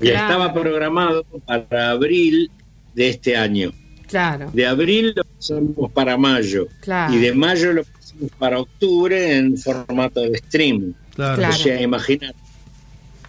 Ya 0.00 0.10
Claro. 0.10 0.26
estaba 0.26 0.52
programado 0.52 1.24
para 1.46 1.90
abril 1.92 2.50
de 2.94 3.08
este 3.08 3.34
año. 3.34 3.72
Claro, 4.08 4.50
De 4.52 4.66
abril 4.66 5.14
lo 5.16 5.24
pasamos 5.24 5.90
para 5.92 6.18
mayo 6.18 6.66
claro. 6.82 7.14
y 7.14 7.16
de 7.18 7.32
mayo 7.32 7.72
lo 7.72 7.82
pasamos 7.84 8.30
para 8.38 8.60
octubre 8.60 9.36
en 9.38 9.56
formato 9.56 10.20
de 10.20 10.32
streaming. 10.32 10.92
Claro. 11.14 11.36
Claro. 11.36 11.54
O 11.54 11.56
sea, 11.56 11.80
imagínate. 11.80 12.36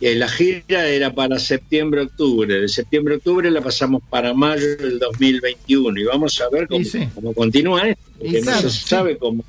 Que 0.03 0.15
La 0.15 0.27
gira 0.27 0.85
era 0.87 1.13
para 1.13 1.39
septiembre-octubre. 1.39 2.59
De 2.59 2.67
septiembre-octubre 2.67 3.49
la 3.49 3.61
pasamos 3.61 4.01
para 4.09 4.33
mayo 4.33 4.75
del 4.75 4.99
2021. 4.99 5.97
Y 5.97 6.03
vamos 6.03 6.41
a 6.41 6.49
ver 6.49 6.67
cómo, 6.67 6.81
Y 6.81 6.85
sí. 6.85 7.07
cómo 7.15 7.33
continúa 7.33 7.87
esto. 7.87 8.03
Porque 8.19 8.41
claro, 8.41 8.61
no 8.63 8.69
se 8.69 8.79
sí. 8.81 8.87
sabe 8.87 9.17
cómo 9.17 9.45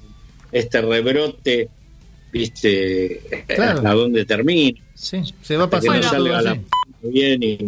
este 0.53 0.81
rebrote, 0.81 1.69
viste, 2.33 3.21
Claro. 3.49 3.79
hasta 3.79 3.95
dónde 3.95 4.25
termina. 4.25 4.79
Sí, 4.95 5.23
se 5.43 5.57
va 5.57 5.67
no 5.67 5.81
Bueno. 5.81 6.03
salga 6.05 6.17
todo 6.19 6.41
la 6.43 6.61
bien 7.03 7.43
y 7.43 7.59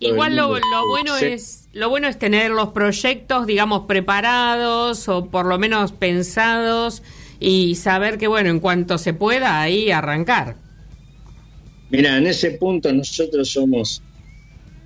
Igual 0.00 0.36
lo, 0.36 0.48
bueno 0.48 1.16
es 1.16 1.68
lo 1.72 1.88
bueno 1.88 2.08
es 2.08 2.18
tener 2.18 2.50
los 2.50 2.68
proyectos, 2.70 3.46
digamos, 3.46 3.86
preparados 3.86 5.08
o 5.08 5.30
por 5.30 5.46
lo 5.46 5.58
menos 5.58 5.92
pensados 5.92 7.02
y 7.40 7.76
saber 7.76 8.18
que 8.18 8.26
bueno, 8.26 8.50
en 8.50 8.60
cuanto 8.60 8.98
se 8.98 9.14
pueda 9.14 9.62
ahí 9.62 9.90
arrancar. 9.90 10.56
Mira, 11.96 12.16
en 12.18 12.26
ese 12.26 12.52
punto 12.52 12.92
nosotros 12.92 13.50
somos 13.50 14.02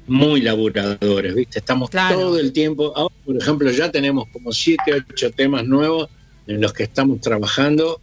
muy 0.06 0.40
laburadores, 0.40 1.34
¿viste? 1.34 1.58
Estamos 1.58 1.90
Claro. 1.90 2.18
todo 2.18 2.38
el 2.38 2.52
tiempo. 2.52 2.92
Ahora, 2.96 3.14
por 3.24 3.36
ejemplo, 3.36 3.70
ya 3.70 3.90
tenemos 3.90 4.26
como 4.32 4.52
siete, 4.52 4.92
ocho 5.10 5.30
temas 5.30 5.64
nuevos 5.66 6.08
en 6.46 6.60
los 6.60 6.72
que 6.72 6.84
estamos 6.84 7.20
trabajando 7.20 8.00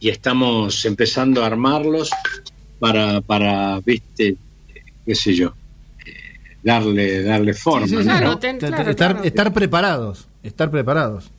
y 0.00 0.08
estamos 0.08 0.84
empezando 0.84 1.42
a 1.42 1.46
armarlos 1.46 2.10
para, 2.78 3.20
para 3.20 3.80
¿viste? 3.80 4.36
qué 5.06 5.14
sé 5.14 5.34
yo, 5.34 5.54
eh, 6.06 6.12
darle, 6.62 7.22
darle 7.22 7.54
forma. 7.54 7.86
Sí, 7.86 7.96
sí, 7.96 8.02
sí, 8.02 8.08
¿no? 8.08 8.12
Claro, 8.12 8.26
¿no? 8.28 8.38
ten- 8.38 8.58
T- 8.58 8.66
claro, 8.68 8.90
estar, 8.90 9.12
claro. 9.12 9.26
estar 9.26 9.52
preparados, 9.52 10.28
estar 10.42 10.70
preparados. 10.70 11.30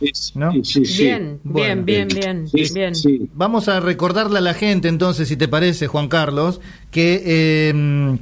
Sí, 0.00 0.12
¿No? 0.34 0.52
sí, 0.62 0.84
sí. 0.84 1.02
Bien, 1.04 1.40
Bueno, 1.42 1.82
bien, 1.82 2.08
bien, 2.08 2.08
bien, 2.08 2.48
Sí, 2.68 2.74
bien. 2.74 2.94
sí. 2.94 3.28
Vamos 3.34 3.68
a 3.68 3.80
recordarle 3.80 4.38
a 4.38 4.42
la 4.42 4.54
gente 4.54 4.88
entonces, 4.88 5.28
si 5.28 5.36
te 5.36 5.48
parece, 5.48 5.86
Juan 5.88 6.08
Carlos, 6.08 6.60
que 6.90 7.22
eh, 7.26 8.18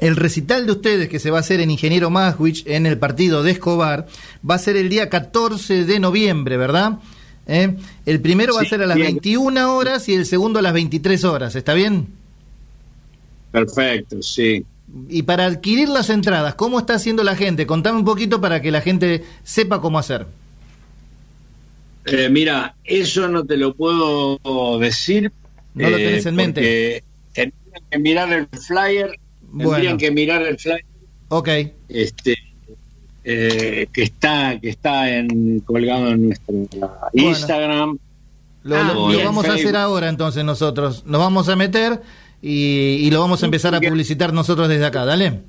el 0.00 0.16
recital 0.16 0.66
de 0.66 0.72
ustedes 0.72 1.08
que 1.08 1.18
se 1.18 1.30
va 1.30 1.38
a 1.38 1.40
hacer 1.40 1.60
en 1.60 1.70
Ingeniero 1.72 2.08
Maswich 2.10 2.62
en 2.66 2.86
el 2.86 2.98
partido 2.98 3.42
de 3.42 3.50
Escobar 3.50 4.06
va 4.48 4.54
a 4.54 4.58
ser 4.58 4.76
el 4.76 4.88
día 4.88 5.08
14 5.08 5.84
de 5.84 5.98
noviembre, 5.98 6.56
¿verdad? 6.56 6.98
¿Eh? 7.48 7.76
El 8.06 8.20
primero 8.20 8.54
va 8.54 8.60
a 8.62 8.64
ser 8.66 8.82
a 8.82 8.86
las 8.86 8.96
bien. 8.96 9.14
21 9.14 9.74
horas 9.74 10.08
y 10.08 10.14
el 10.14 10.24
segundo 10.26 10.58
a 10.60 10.62
las 10.62 10.72
23 10.72 11.24
horas, 11.24 11.56
¿está 11.56 11.74
bien? 11.74 12.06
Perfecto, 13.50 14.22
sí. 14.22 14.64
Y 15.08 15.22
para 15.22 15.46
adquirir 15.46 15.88
las 15.88 16.10
entradas, 16.10 16.54
¿cómo 16.54 16.78
está 16.78 16.94
haciendo 16.94 17.24
la 17.24 17.34
gente? 17.36 17.66
Contame 17.66 17.98
un 17.98 18.04
poquito 18.04 18.40
para 18.40 18.60
que 18.62 18.70
la 18.70 18.80
gente 18.80 19.24
sepa 19.42 19.80
cómo 19.80 19.98
hacer. 19.98 20.26
Eh, 22.12 22.28
mira, 22.30 22.74
eso 22.84 23.28
no 23.28 23.44
te 23.44 23.56
lo 23.56 23.74
puedo 23.74 24.78
decir. 24.78 25.32
No 25.74 25.90
lo 25.90 25.96
eh, 25.96 26.04
tenés 26.04 26.26
en 26.26 26.34
mente. 26.34 27.04
Tendrían 27.32 27.82
que 27.90 27.98
mirar 27.98 28.32
el 28.32 28.46
flyer. 28.60 29.18
Bueno. 29.42 29.70
Tendrían 29.72 29.98
que 29.98 30.10
mirar 30.10 30.42
el 30.42 30.58
flyer 30.58 30.84
Ok, 31.28 31.48
este, 31.88 32.36
eh, 33.24 33.86
que 33.92 34.02
está 34.02 34.58
que 34.60 34.70
está 34.70 35.10
en, 35.14 35.60
colgado 35.60 36.08
en 36.08 36.28
nuestro 36.28 36.54
Instagram. 37.12 37.98
lo, 38.62 38.76
Ah, 38.76 38.82
lo- 38.82 38.94
lo 38.94 39.08
bien. 39.08 39.24
vamos 39.26 39.46
a 39.46 39.54
hacer 39.54 39.76
ahora 39.76 40.08
entonces 40.08 40.44
nosotros. 40.44 41.04
Nos 41.06 41.20
vamos 41.20 41.48
a 41.48 41.56
meter 41.56 42.00
y, 42.40 42.98
y 43.02 43.10
lo 43.10 43.20
vamos 43.20 43.42
a 43.42 43.46
empezar 43.46 43.74
a 43.74 43.80
publicitar 43.80 44.32
nosotros 44.32 44.68
desde 44.68 44.86
acá, 44.86 45.04
dale. 45.04 45.40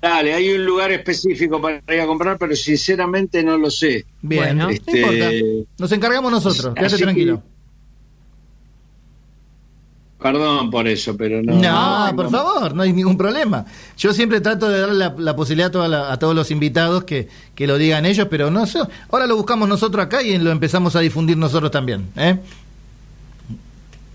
Dale, 0.00 0.32
hay 0.32 0.50
un 0.50 0.64
lugar 0.64 0.90
específico 0.92 1.60
para 1.60 1.82
ir 1.88 2.00
a 2.00 2.06
comprar, 2.06 2.38
pero 2.38 2.56
sinceramente 2.56 3.42
no 3.42 3.58
lo 3.58 3.70
sé. 3.70 4.06
Bien, 4.22 4.42
Bueno. 4.42 4.64
no 4.64 4.70
Este, 4.70 4.92
eh, 4.92 5.38
importa. 5.38 5.66
Nos 5.78 5.92
encargamos 5.92 6.32
nosotros, 6.32 6.74
quédate 6.74 6.96
que- 6.96 7.02
tranquilo. 7.02 7.42
Perdón 10.20 10.70
por 10.70 10.86
eso, 10.86 11.16
pero 11.16 11.42
no. 11.42 11.54
No, 11.54 12.14
por 12.14 12.30
favor, 12.30 12.74
no 12.74 12.82
hay 12.82 12.92
ningún 12.92 13.16
problema. 13.16 13.64
Yo 13.96 14.12
siempre 14.12 14.42
trato 14.42 14.68
de 14.68 14.80
darle 14.80 15.10
la, 15.16 15.34
posibilidad 15.34 15.74
a, 16.10 16.18
todos 16.18 16.34
los 16.34 16.50
invitados 16.50 17.04
que, 17.04 17.28
que, 17.54 17.66
lo 17.66 17.78
digan 17.78 18.04
ellos, 18.04 18.28
pero 18.30 18.50
no 18.50 18.66
sé. 18.66 18.80
Ahora 19.10 19.26
lo 19.26 19.36
buscamos 19.36 19.66
nosotros 19.66 20.04
acá 20.04 20.22
y 20.22 20.36
lo 20.36 20.50
empezamos 20.50 20.94
a 20.94 21.00
difundir 21.00 21.38
nosotros 21.38 21.70
también. 21.70 22.08
¿eh? 22.16 22.38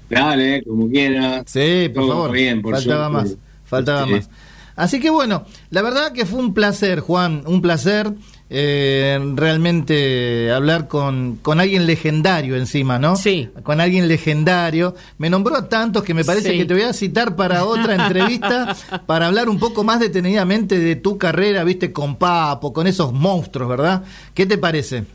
Dale, 0.07 0.63
como 0.63 0.87
quiera. 0.89 1.43
Sí, 1.47 1.89
por 1.93 2.07
favor. 2.07 2.31
Bien, 2.31 2.61
faltaba 2.61 3.09
más. 3.09 3.35
Faltaba 3.65 4.05
más. 4.05 4.29
Así 4.75 4.99
que 4.99 5.09
bueno, 5.09 5.45
la 5.69 5.81
verdad 5.81 6.11
que 6.11 6.25
fue 6.25 6.39
un 6.39 6.53
placer, 6.53 6.99
Juan, 6.99 7.43
un 7.45 7.61
placer 7.61 8.13
eh, 8.49 9.17
realmente 9.35 10.51
hablar 10.51 10.87
con, 10.87 11.37
con, 11.41 11.59
alguien 11.59 11.87
legendario 11.87 12.55
encima, 12.55 12.99
¿no? 12.99 13.15
Sí. 13.15 13.49
Con 13.63 13.81
alguien 13.81 14.07
legendario. 14.07 14.95
Me 15.17 15.29
nombró 15.29 15.55
a 15.55 15.67
tantos 15.67 16.03
que 16.03 16.13
me 16.13 16.23
parece 16.23 16.55
que 16.55 16.65
te 16.65 16.73
voy 16.73 16.83
a 16.83 16.93
citar 16.93 17.35
para 17.35 17.65
otra 17.65 17.95
entrevista 17.95 18.75
para 19.07 19.27
hablar 19.27 19.49
un 19.49 19.59
poco 19.59 19.83
más 19.83 19.99
detenidamente 19.99 20.77
de 20.77 20.95
tu 20.95 21.17
carrera, 21.17 21.63
viste, 21.63 21.91
con 21.91 22.17
Papo, 22.17 22.71
con 22.71 22.85
esos 22.85 23.13
monstruos, 23.13 23.69
¿verdad? 23.69 24.03
¿Qué 24.33 24.45
te 24.45 24.57
parece? 24.57 25.05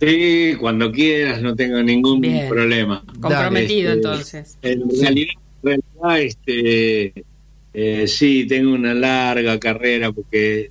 Sí, 0.00 0.54
cuando 0.58 0.90
quieras, 0.90 1.42
no 1.42 1.54
tengo 1.54 1.82
ningún 1.82 2.22
problema. 2.48 3.04
Comprometido 3.20 3.92
este, 3.92 4.08
entonces. 4.08 4.58
En 4.62 4.88
realidad, 4.98 5.34
en 5.62 5.82
realidad 6.00 6.20
este, 6.20 7.24
eh, 7.72 8.06
sí, 8.06 8.46
tengo 8.46 8.74
una 8.74 8.94
larga 8.94 9.58
carrera 9.58 10.12
porque... 10.12 10.70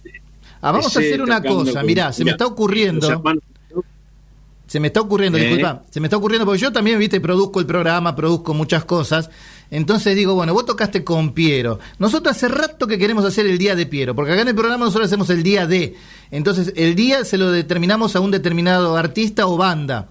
Ah, 0.62 0.72
vamos 0.72 0.96
a 0.96 1.00
hacer 1.00 1.22
una 1.22 1.42
cosa, 1.42 1.84
mirá, 1.84 2.12
se 2.12 2.26
me 2.26 2.32
está 2.32 2.46
ocurriendo... 2.46 3.22
Se 4.70 4.80
me 4.80 4.88
está 4.88 5.02
ocurriendo, 5.02 5.40
¿Eh? 5.40 5.42
disculpa, 5.42 5.82
se 5.90 6.00
me 6.00 6.06
está 6.06 6.18
ocurriendo 6.18 6.46
porque 6.46 6.62
yo 6.62 6.72
también, 6.72 7.00
viste, 7.00 7.20
produzco 7.20 7.60
el 7.60 7.66
programa, 7.66 8.16
produzco 8.16 8.54
muchas 8.54 8.86
cosas. 8.86 9.32
Entonces 9.72 10.16
digo, 10.16 10.36
bueno, 10.36 10.54
vos 10.54 10.68
tocaste 10.68 11.04
con 11.04 11.34
Piero. 11.34 11.80
Nosotros 11.98 12.36
hace 12.36 12.48
rato 12.50 12.86
que 12.86 13.00
queremos 13.00 13.26
hacer 13.26 13.48
el 13.48 13.58
día 13.58 13.76
de 13.76 13.88
Piero, 13.88 14.14
porque 14.14 14.34
acá 14.34 14.44
en 14.44 14.50
el 14.50 14.56
programa 14.56 14.86
nosotros 14.86 15.08
hacemos 15.08 15.32
el 15.32 15.42
día 15.42 15.66
de. 15.66 15.96
Entonces, 16.30 16.72
el 16.76 16.94
día 16.94 17.26
se 17.26 17.40
lo 17.40 17.52
determinamos 17.52 18.16
a 18.16 18.20
un 18.20 18.30
determinado 18.30 18.96
artista 18.96 19.48
o 19.48 19.58
banda, 19.58 20.10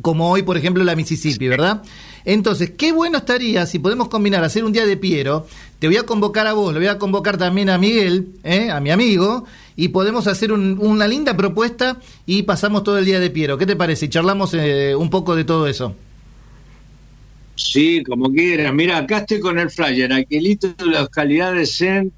como 0.00 0.30
hoy, 0.30 0.42
por 0.42 0.56
ejemplo, 0.56 0.84
la 0.84 0.94
Mississippi, 0.94 1.48
¿verdad? 1.48 1.82
Entonces, 2.24 2.72
qué 2.76 2.92
bueno 2.92 3.18
estaría 3.18 3.66
si 3.66 3.78
podemos 3.78 4.08
combinar 4.08 4.44
hacer 4.44 4.64
un 4.64 4.72
día 4.72 4.86
de 4.86 4.96
Piero. 4.96 5.46
Te 5.78 5.86
voy 5.86 5.96
a 5.96 6.04
convocar 6.04 6.46
a 6.46 6.52
vos, 6.52 6.72
le 6.72 6.80
voy 6.80 6.88
a 6.88 6.98
convocar 6.98 7.38
también 7.38 7.70
a 7.70 7.78
Miguel, 7.78 8.28
¿eh? 8.42 8.70
a 8.70 8.80
mi 8.80 8.90
amigo, 8.90 9.44
y 9.76 9.88
podemos 9.88 10.26
hacer 10.26 10.52
una 10.52 11.06
linda 11.06 11.36
propuesta 11.36 11.98
y 12.26 12.42
pasamos 12.42 12.82
todo 12.82 12.98
el 12.98 13.04
día 13.04 13.20
de 13.20 13.30
Piero. 13.30 13.58
¿Qué 13.58 13.66
te 13.66 13.76
parece? 13.76 14.06
Y 14.06 14.08
charlamos 14.08 14.54
eh, 14.54 14.94
un 14.96 15.08
poco 15.10 15.36
de 15.36 15.44
todo 15.44 15.66
eso. 15.66 15.94
Sí, 17.54 18.02
como 18.04 18.30
quieras. 18.32 18.72
Mira, 18.72 18.98
acá 18.98 19.18
estoy 19.18 19.40
con 19.40 19.58
el 19.58 19.70
flyer. 19.70 20.12
Aquilito 20.12 20.68
de 20.68 20.86
las 20.86 21.08
calidades 21.08 21.80
en 21.80 22.12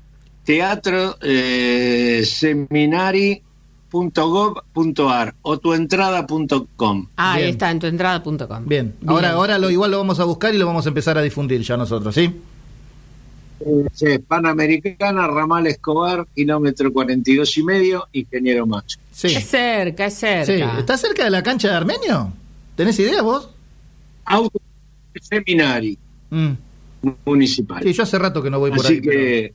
teatro 0.45 1.17
eh, 1.23 2.23
seminari 2.25 3.43
.gov.ar 3.90 5.35
o 5.42 5.59
tuentrada.com. 5.59 7.07
Ah, 7.16 7.33
ahí 7.35 7.50
está, 7.50 7.70
en 7.70 7.79
tuentrada.com. 7.79 8.66
Bien, 8.66 8.94
ahora, 9.07 9.33
ahora 9.33 9.59
lo, 9.59 9.70
igual 9.70 9.90
lo 9.90 9.98
vamos 9.98 10.20
a 10.20 10.24
buscar 10.24 10.55
y 10.55 10.59
lo 10.59 10.66
vamos 10.66 10.87
a 10.87 10.88
empezar 10.88 11.18
a 11.18 11.22
difundir 11.22 11.62
ya 11.62 11.76
nosotros, 11.76 12.14
¿sí? 12.14 12.33
Sí, 13.92 14.18
Panamericana, 14.18 15.26
Ramal 15.26 15.66
Escobar, 15.66 16.26
kilómetro 16.35 16.90
42 16.92 17.59
y 17.59 17.62
medio, 17.62 18.09
Ingeniero 18.12 18.66
Macho. 18.66 18.98
Sí. 19.12 19.29
Es 19.29 19.48
cerca, 19.48 20.07
es 20.07 20.14
cerca. 20.14 20.46
Sí. 20.46 20.79
¿Está 20.79 20.96
cerca 20.96 21.24
de 21.24 21.31
la 21.31 21.42
cancha 21.42 21.68
de 21.68 21.74
Armenio? 21.74 22.33
¿Tenés 22.74 22.98
idea 22.98 23.20
vos? 23.20 23.50
Auto 24.24 24.59
Seminari 25.20 25.98
mm. 26.31 26.50
Municipal. 27.26 27.83
Sí, 27.83 27.92
yo 27.92 28.03
hace 28.03 28.18
rato 28.18 28.42
que 28.42 28.48
no 28.48 28.59
voy 28.59 28.70
por 28.70 28.81
Así 28.81 29.00
Que, 29.03 29.53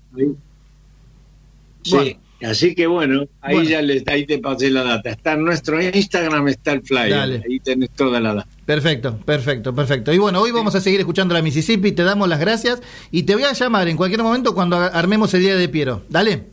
Sí, 1.81 2.17
Así 2.43 2.75
que 2.75 2.85
bueno, 2.85 3.27
ahí 3.41 3.65
ya 3.65 3.81
les, 3.81 4.05
ahí 4.07 4.25
te 4.25 4.39
pasé 4.39 4.69
la 4.69 4.83
data. 4.83 5.09
Está 5.09 5.33
en 5.33 5.45
nuestro 5.45 5.81
Instagram, 5.81 6.47
está 6.49 6.73
el 6.73 6.81
flyer. 6.81 7.43
Ahí 7.47 7.59
tenés 7.59 7.89
toda 7.91 8.19
la 8.19 8.33
data. 8.33 8.49
Perfecto, 8.65 9.17
perfecto, 9.17 9.73
perfecto. 9.73 10.13
Y 10.13 10.17
bueno, 10.17 10.41
hoy 10.41 10.51
vamos 10.51 10.75
a 10.75 10.81
seguir 10.81 10.99
escuchando 10.99 11.33
la 11.33 11.41
Mississippi, 11.41 11.91
te 11.93 12.03
damos 12.03 12.27
las 12.27 12.39
gracias 12.39 12.81
y 13.11 13.23
te 13.23 13.35
voy 13.35 13.43
a 13.43 13.53
llamar 13.53 13.87
en 13.87 13.95
cualquier 13.95 14.21
momento 14.21 14.53
cuando 14.53 14.77
armemos 14.77 15.33
el 15.33 15.41
día 15.41 15.55
de 15.55 15.69
Piero. 15.69 16.03
Dale. 16.09 16.43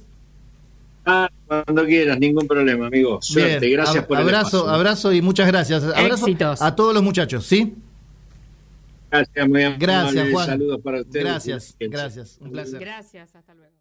Ah, 1.04 1.28
cuando 1.46 1.84
quieras, 1.84 2.18
ningún 2.18 2.46
problema, 2.46 2.86
amigo. 2.86 3.20
Suerte, 3.20 3.68
gracias 3.70 4.06
por 4.06 4.18
abrazo, 4.18 4.68
el 4.68 4.74
abrazo 4.74 5.12
y 5.12 5.20
muchas 5.20 5.48
gracias. 5.48 5.82
Abrazo 5.82 6.26
Éxitos. 6.26 6.62
a 6.62 6.76
todos 6.76 6.94
los 6.94 7.02
muchachos, 7.02 7.44
¿sí? 7.44 7.74
Gracias, 9.10 9.48
muy 9.48 9.62
Gracias, 9.78 10.30
Juan. 10.30 10.46
Saludos 10.46 10.80
para 10.82 11.00
ustedes. 11.00 11.24
Gracias, 11.24 11.76
gracias. 11.78 12.38
Un 12.40 12.52
placer. 12.52 12.80
Gracias, 12.80 13.34
hasta 13.34 13.52
luego. 13.52 13.71